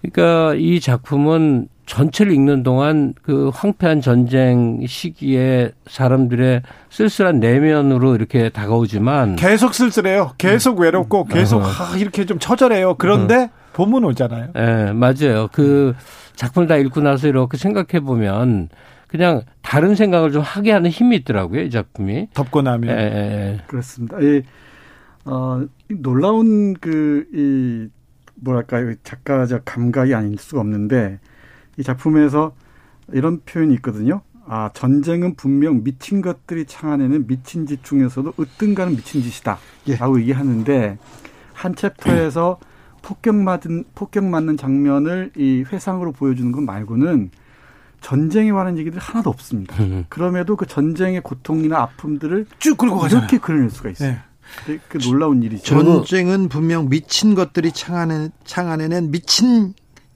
[0.00, 9.36] 그러니까 이 작품은 전체를 읽는 동안 그 황폐한 전쟁 시기에 사람들의 쓸쓸한 내면으로 이렇게 다가오지만
[9.36, 10.32] 계속 쓸쓸해요.
[10.38, 11.66] 계속 외롭고 계속 어.
[11.66, 12.94] 아, 이렇게 좀 처절해요.
[12.94, 13.50] 그런데 어.
[13.74, 14.52] 봄은 오잖아요.
[14.56, 15.48] 예, 네, 맞아요.
[15.52, 15.94] 그
[16.34, 18.70] 작품을 다 읽고 나서 이렇게 생각해 보면
[19.06, 22.28] 그냥 다른 생각을 좀 하게 하는 힘이 있더라고요, 이 작품이.
[22.32, 22.88] 덮고 나면.
[22.88, 23.60] 예, 예.
[23.66, 24.18] 그렇습니다.
[24.18, 24.42] 이,
[25.26, 27.90] 어, 놀라운 그, 이,
[28.36, 31.20] 뭐랄까요 작가적 감각이 아닐 수가 없는데
[31.78, 32.52] 이 작품에서
[33.12, 34.22] 이런 표현이 있거든요.
[34.46, 40.22] 아 전쟁은 분명 미친 것들이 창안에는 미친 짓 중에서도 으뜸가는 미친 짓이다라고 예.
[40.22, 40.98] 얘기하는데
[41.52, 42.58] 한 챕터에서
[43.02, 47.30] 폭격 맞은 폭격 맞는 장면을 이 회상으로 보여주는 것 말고는
[48.00, 49.80] 전쟁에 관한 얘기들이 하나도 없습니다.
[49.82, 50.04] 음.
[50.08, 53.24] 그럼에도 그 전쟁의 고통이나 아픔들을 쭉 끌고 가잖아요.
[53.24, 54.12] 이렇게 그려낼 수가 있어요.
[54.12, 54.18] 네.
[54.66, 55.64] 그, 그 놀라운 일이죠.
[55.64, 59.72] 전쟁은 분명 미친 것들이 창안에, 창안에는 미친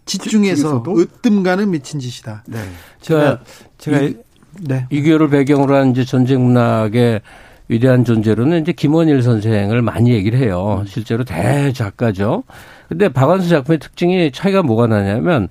[0.07, 2.45] 짓 중에서 으뜸가는 미친 짓이다.
[2.47, 2.59] 네.
[3.01, 3.41] 제가,
[3.77, 4.15] 제가 이,
[4.61, 4.87] 네.
[4.91, 7.21] 이교를 배경으로 한 이제 전쟁 문학의
[7.69, 10.85] 위대한 존재로는 이제 김원일 선생을 많이 얘기를 해요.
[10.87, 12.45] 실제로 대작가죠.
[12.89, 15.49] 근데 박완수 작품의 특징이 차이가 뭐가 나냐면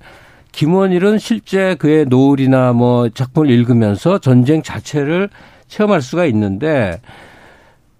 [0.52, 5.28] 김원일은 실제 그의 노을이나 뭐 작품을 읽으면서 전쟁 자체를
[5.68, 7.00] 체험할 수가 있는데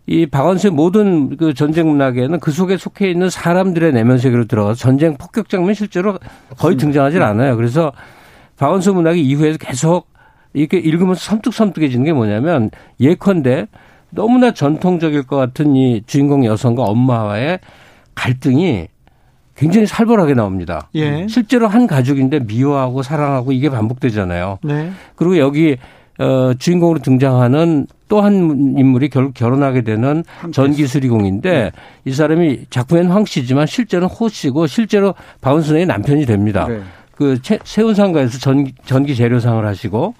[0.06, 5.16] 이 박원수의 모든 그 전쟁 문학에는 그 속에 속해 있는 사람들의 내면 세계로 들어가서 전쟁
[5.16, 6.18] 폭격 장면 실제로
[6.56, 7.56] 거의 등장하지 않아요.
[7.56, 7.92] 그래서
[8.56, 10.08] 박원수 문학이 이후에 계속
[10.52, 13.66] 이렇게 읽으면서 섬뜩섬뜩해지는 게 뭐냐면 예컨대
[14.10, 17.58] 너무나 전통적일 것 같은 이 주인공 여성과 엄마와의
[18.14, 18.88] 갈등이
[19.56, 20.88] 굉장히 살벌하게 나옵니다.
[20.94, 21.26] 예.
[21.28, 24.58] 실제로 한 가족인데 미워하고 사랑하고 이게 반복되잖아요.
[24.62, 24.92] 네.
[25.16, 25.78] 그리고 여기
[26.18, 31.72] 어, 주인공으로 등장하는 또 한 인물이 결국 결혼하게 되는 전기수리공인데 네.
[32.04, 36.66] 이 사람이 작품엔 황 씨지만 실제는 호 씨고 실제로 박원순의 남편이 됩니다.
[36.68, 36.80] 네.
[37.12, 40.14] 그 세운상가에서 전, 전기 재료상을 하시고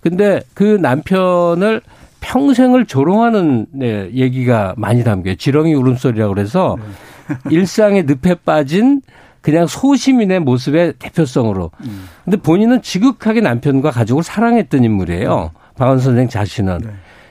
[0.00, 1.82] 근데 그 남편을
[2.20, 5.34] 평생을 조롱하는 네, 얘기가 많이 담겨요.
[5.34, 7.34] 지렁이 울음소리라고 그래서 네.
[7.50, 9.02] 일상의 늪에 빠진
[9.48, 11.70] 그냥 소시민의 모습의 대표성으로.
[11.80, 12.04] 음.
[12.22, 15.52] 근데 본인은 지극하게 남편과 가족을 사랑했던 인물이에요.
[15.74, 16.78] 박원 선생 자신은.
[16.84, 16.90] 네.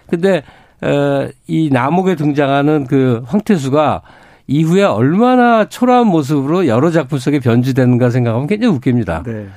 [0.10, 0.44] 근데
[0.82, 4.02] 어, 이 남옥에 등장하는 그 황태수가
[4.48, 9.22] 이후에 얼마나 초라한 모습으로 여러 작품 속에 변주되는가 생각하면 굉장히 웃깁니다.
[9.22, 9.48] 네.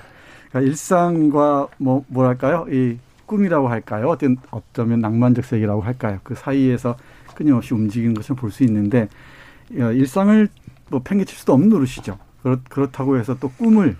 [0.50, 2.66] 그러니까 일상과 뭐 뭐랄까요?
[2.70, 4.10] 이 꿈이라고 할까요?
[4.10, 6.18] 어떤 어쩌면 낭만적 세계라고 할까요?
[6.22, 6.94] 그 사이에서
[7.34, 9.08] 끊임없이 움직이는 것을 볼 수 있는데
[9.78, 10.46] 어, 일상을
[10.90, 12.18] 뭐 팽개칠 수도 없는 노릇이죠.
[12.42, 13.96] 그렇, 그렇다고 해서 또 꿈을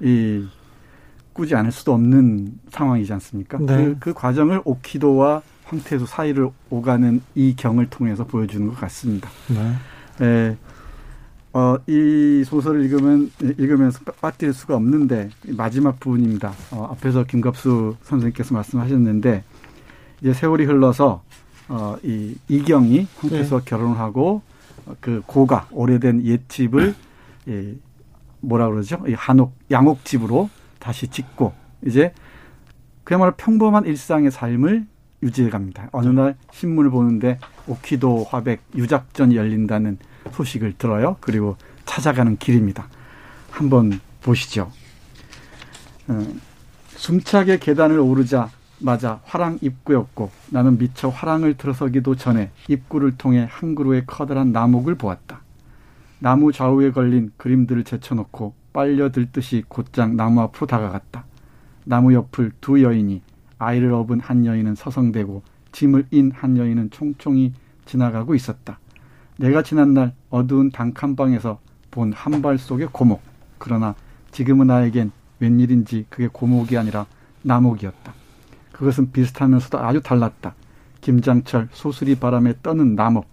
[0.00, 0.46] 이
[1.32, 3.58] 꾸지 않을 수도 없는 상황이지 않습니까?
[3.58, 3.66] 네.
[3.66, 9.28] 그, 그 과정을 오키도와 황태수 사이를 오가는 이 경을 통해서 보여주는 것 같습니다.
[9.48, 10.24] 네.
[10.24, 10.56] 에,
[11.52, 16.52] 어, 이 소설을 읽으면, 읽으면서 빠뜨릴 수가 없는데, 마지막 부분입니다.
[16.72, 19.44] 어, 앞에서 김갑수 선생님께서 말씀하셨는데,
[20.20, 21.22] 이제 세월이 흘러서,
[21.68, 23.70] 어, 이, 이경이 황태수와 네.
[23.70, 24.42] 결혼을 하고,
[25.00, 26.94] 그 고가, 오래된 옛집을,
[27.48, 27.74] 예,
[28.40, 29.02] 뭐라 그러죠?
[29.06, 31.52] 이 한옥, 양옥집으로 다시 짓고,
[31.86, 32.12] 이제
[33.04, 34.86] 그야말로 평범한 일상의 삶을
[35.22, 35.88] 유지해 갑니다.
[35.92, 39.98] 어느 날 신문을 보는데 오키도 화백 유작전이 열린다는
[40.32, 41.16] 소식을 들어요.
[41.20, 42.88] 그리고 찾아가는 길입니다.
[43.50, 44.70] 한번 보시죠.
[46.08, 46.26] 어,
[46.88, 54.04] 숨차게 계단을 오르자 맞아 화랑 입구였고 나는 미처 화랑을 들어서기도 전에 입구를 통해 한 그루의
[54.06, 55.40] 커다란 나목을 보았다.
[56.24, 61.26] 나무 좌우에 걸린 그림들을 제쳐놓고 빨려들 듯이 곧장 나무 앞으로 다가갔다.
[61.84, 63.20] 나무 옆을 두 여인이
[63.58, 67.52] 아이를 업은 한 여인은 서성대고 짐을 인 한 여인은 총총히
[67.84, 68.78] 지나가고 있었다.
[69.36, 71.58] 내가 지난 날 어두운 단칸방에서
[71.90, 73.20] 본 한 발 속의 고목.
[73.58, 73.94] 그러나
[74.30, 77.04] 지금은 나에겐 웬일인지 그게 고목이 아니라
[77.42, 78.14] 나목이었다.
[78.72, 80.54] 그것은 비슷하면서도 아주 달랐다.
[81.02, 83.26] 김장철 소수리 바람에 떠는 나목.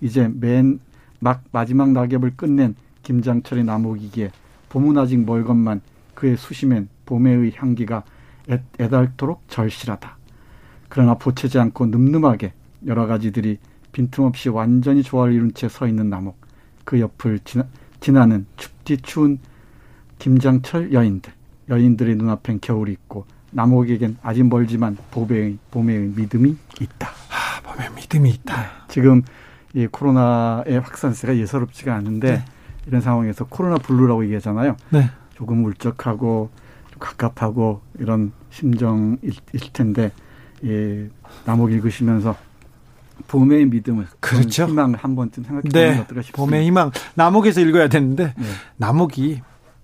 [0.00, 0.78] 이제 맨
[1.20, 4.30] 막 마지막 낙엽을 끝낸 김장철의 나목이기에
[4.68, 5.80] 봄은 아직 멀건만
[6.14, 8.04] 그의 수심엔 봄의 향기가
[8.50, 10.16] 애, 애달토록 절실하다.
[10.88, 12.52] 그러나 보채지 않고 늠름하게
[12.86, 13.58] 여러 가지들이
[13.92, 16.36] 빈틈없이 완전히 조화를 이룬 채 서 있는 나목.
[16.84, 17.64] 그 옆을 지나,
[18.00, 19.38] 지나 는 춥디 추운
[20.18, 21.32] 김장철 여인들.
[21.68, 27.08] 여인들의 눈앞엔 겨울이 있고 나목에겐 아직 멀지만 봄의, 봄의 믿음이 있다.
[27.08, 28.62] 아, 봄의 믿음이 있다.
[28.62, 28.68] 네.
[28.88, 29.22] 지금
[29.76, 32.44] 이 코로나의 확산세가 예사롭지가 않은데 네.
[32.86, 34.74] 이런 상황에서 코로나 블루라고 얘기하잖아요.
[34.88, 35.10] 네.
[35.34, 36.48] 조금 울적하고
[36.90, 39.34] 좀 갑갑하고 이런 심정일
[39.74, 40.12] 텐데
[40.64, 41.10] 예,
[41.44, 42.34] 나목 읽으시면서
[43.28, 44.64] 봄의 믿음을 그렇죠.
[44.64, 46.00] 희망을 한 번쯤 생각해 보면 네.
[46.00, 46.36] 어떨까 싶습니다.
[46.36, 46.90] 봄의 희망.
[47.14, 48.44] 나목에서 읽어야 되는데 네.
[48.78, 49.42] 나목이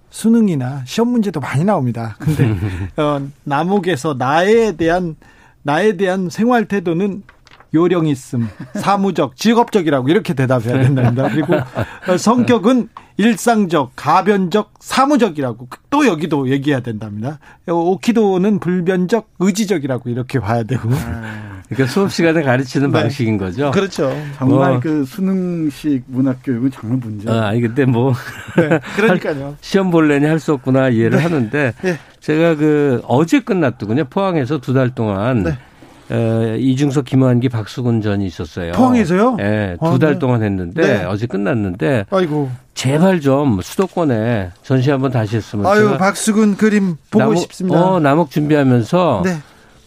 [0.09, 2.17] 수능이나 시험 문제도 많이 나옵니다.
[2.19, 2.57] 근데
[2.97, 5.17] 어, 나목에서 나에 대한
[5.63, 7.25] 나에 대한 생활 태도는
[7.75, 11.29] 요령 있음, 사무적, 직업적이라고 이렇게 대답해야 된답니다.
[11.31, 11.55] 그리고
[12.19, 17.39] 성격은 일상적, 가변적, 사무적이라고 또 여기도 얘기해야 된답니다.
[17.69, 20.89] 오키도는 불변적, 의지적이라고 이렇게 봐야 되고.
[20.93, 21.53] 아.
[21.69, 23.01] 그러니까 수업 시간에 가르치는 네.
[23.01, 23.71] 방식인 거죠.
[23.71, 24.13] 그렇죠.
[24.37, 24.81] 정말 뭐.
[24.81, 27.31] 그 수능식 문학 교육은 정말 문제.
[27.31, 28.13] 아, 아니 근데 뭐
[28.59, 29.57] 네, 그러니까요.
[29.63, 31.23] 시험 볼래니 할 수 없구나 이해를 네.
[31.23, 31.99] 하는데 네.
[32.21, 34.05] 제가 그 어제 끝났더군요.
[34.11, 35.57] 포항에서 두 달 동안
[36.13, 36.17] 네.
[36.17, 38.73] 어, 이중석, 김환기, 박수근 전이 있었어요.
[38.73, 39.37] 포항에서요?
[39.37, 40.19] 네, 두달 아, 네.
[40.19, 41.05] 동안 했는데 네.
[41.05, 42.05] 어제 끝났는데.
[42.11, 42.51] 아이고.
[42.75, 45.67] 제발 좀 수도권에 전시 한번 다시 했으면.
[45.67, 47.83] 아유, 박수근 그림 보고 남욱, 싶습니다.
[47.83, 49.23] 어, 남욱 준비하면서.
[49.25, 49.37] 네.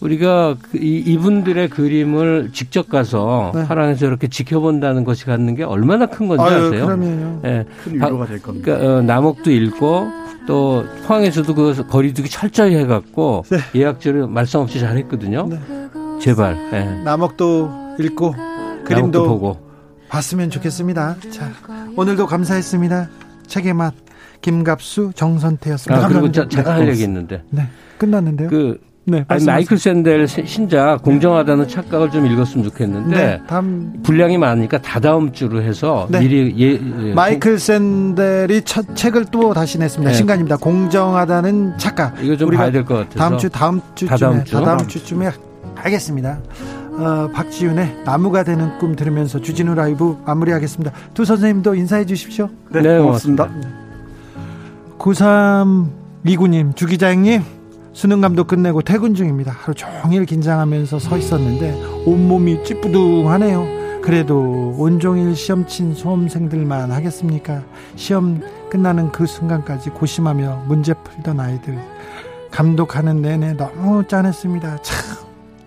[0.02, 3.66] 우리가 그 이, 이분들의 그림을 직접 가서 네.
[3.66, 6.86] 파랑에서 이렇게 지켜본다는 것이 갖는 게 얼마나 큰 건지 아유, 아세요?
[6.86, 7.40] 그러면요.
[7.42, 7.66] 네.
[7.84, 8.66] 큰 위로가 될 겁니다.
[8.66, 10.08] 그러니까 어, 남옥도 읽고
[10.48, 13.58] 또 포항에서도 그 거리두기 철저히 해갖고 네.
[13.74, 15.48] 예약제를 말씀 없이 잘했거든요.
[15.50, 15.60] 네.
[16.22, 16.58] 제발.
[16.72, 17.02] 네.
[17.04, 18.36] 남옥도 읽고
[18.86, 19.58] 그림도 보고
[20.10, 21.16] 봤으면 좋겠습니다.
[21.32, 21.50] 자
[21.96, 23.10] 오늘도 감사했습니다.
[23.48, 23.94] 책의 맛
[24.42, 26.06] 김갑수 정선태였습니다.
[26.06, 27.44] 아, 그리고 자, 제가 할 얘기 있는데.
[27.50, 28.50] 네 끝났는데요.
[28.50, 34.82] 그 네, 아니, 마이클 샌델 신작 공정하다는 착각을 좀 읽었으면 좋겠는데 네, 다음 분량이 많으니까
[34.82, 36.22] 다다음 주로 해서 네.
[36.22, 40.10] 미리 예, 예, 마이클 샌델이 첫 책을 또 다시 냈습니다.
[40.12, 40.18] 네.
[40.18, 40.58] 신간입니다.
[40.58, 42.16] 공정하다는 착각.
[42.24, 44.54] 이거 좀 봐야 될 것 같아서 다음 주 다음 주쯤에 다다음, 주?
[44.54, 45.32] 다다음 주쯤에
[45.76, 46.40] 알겠습니다.
[46.98, 50.92] 어, 박지윤의 나무가 되는 꿈 들으면서 주진우 라이브 마무리하겠습니다.
[51.14, 52.50] 두 선생님도 인사해 주십시오.
[52.70, 53.50] 네, 네 고맙습니다.
[54.98, 57.44] 9329님, 주 기자님,
[57.94, 59.52] 수능감도 끝내고 퇴근 중입니다.
[59.52, 64.02] 하루 종일 긴장하면서 서 있었는데 온몸이 찌뿌둥하네요.
[64.02, 67.64] 그래도 온종일 시험 친 수험생들만 하겠습니까?
[67.96, 71.80] 시험 끝나는 그 순간까지 고심하며 문제 풀던 아이들
[72.52, 74.82] 감독하는 내내 너무 짠했습니다.
[74.84, 75.25] 참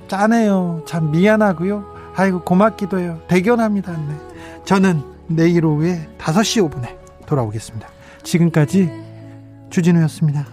[0.08, 0.82] 짠해요.
[0.86, 1.84] 참 미안하고요.
[2.16, 3.20] 아이고 고맙기도 해요.
[3.28, 3.92] 대견합니다.
[3.92, 4.14] 네.
[4.64, 6.96] 저는 내일 오후에 5시 5분에
[7.26, 7.88] 돌아오겠습니다.
[8.22, 8.90] 지금까지
[9.70, 10.46] 주진우였습니다.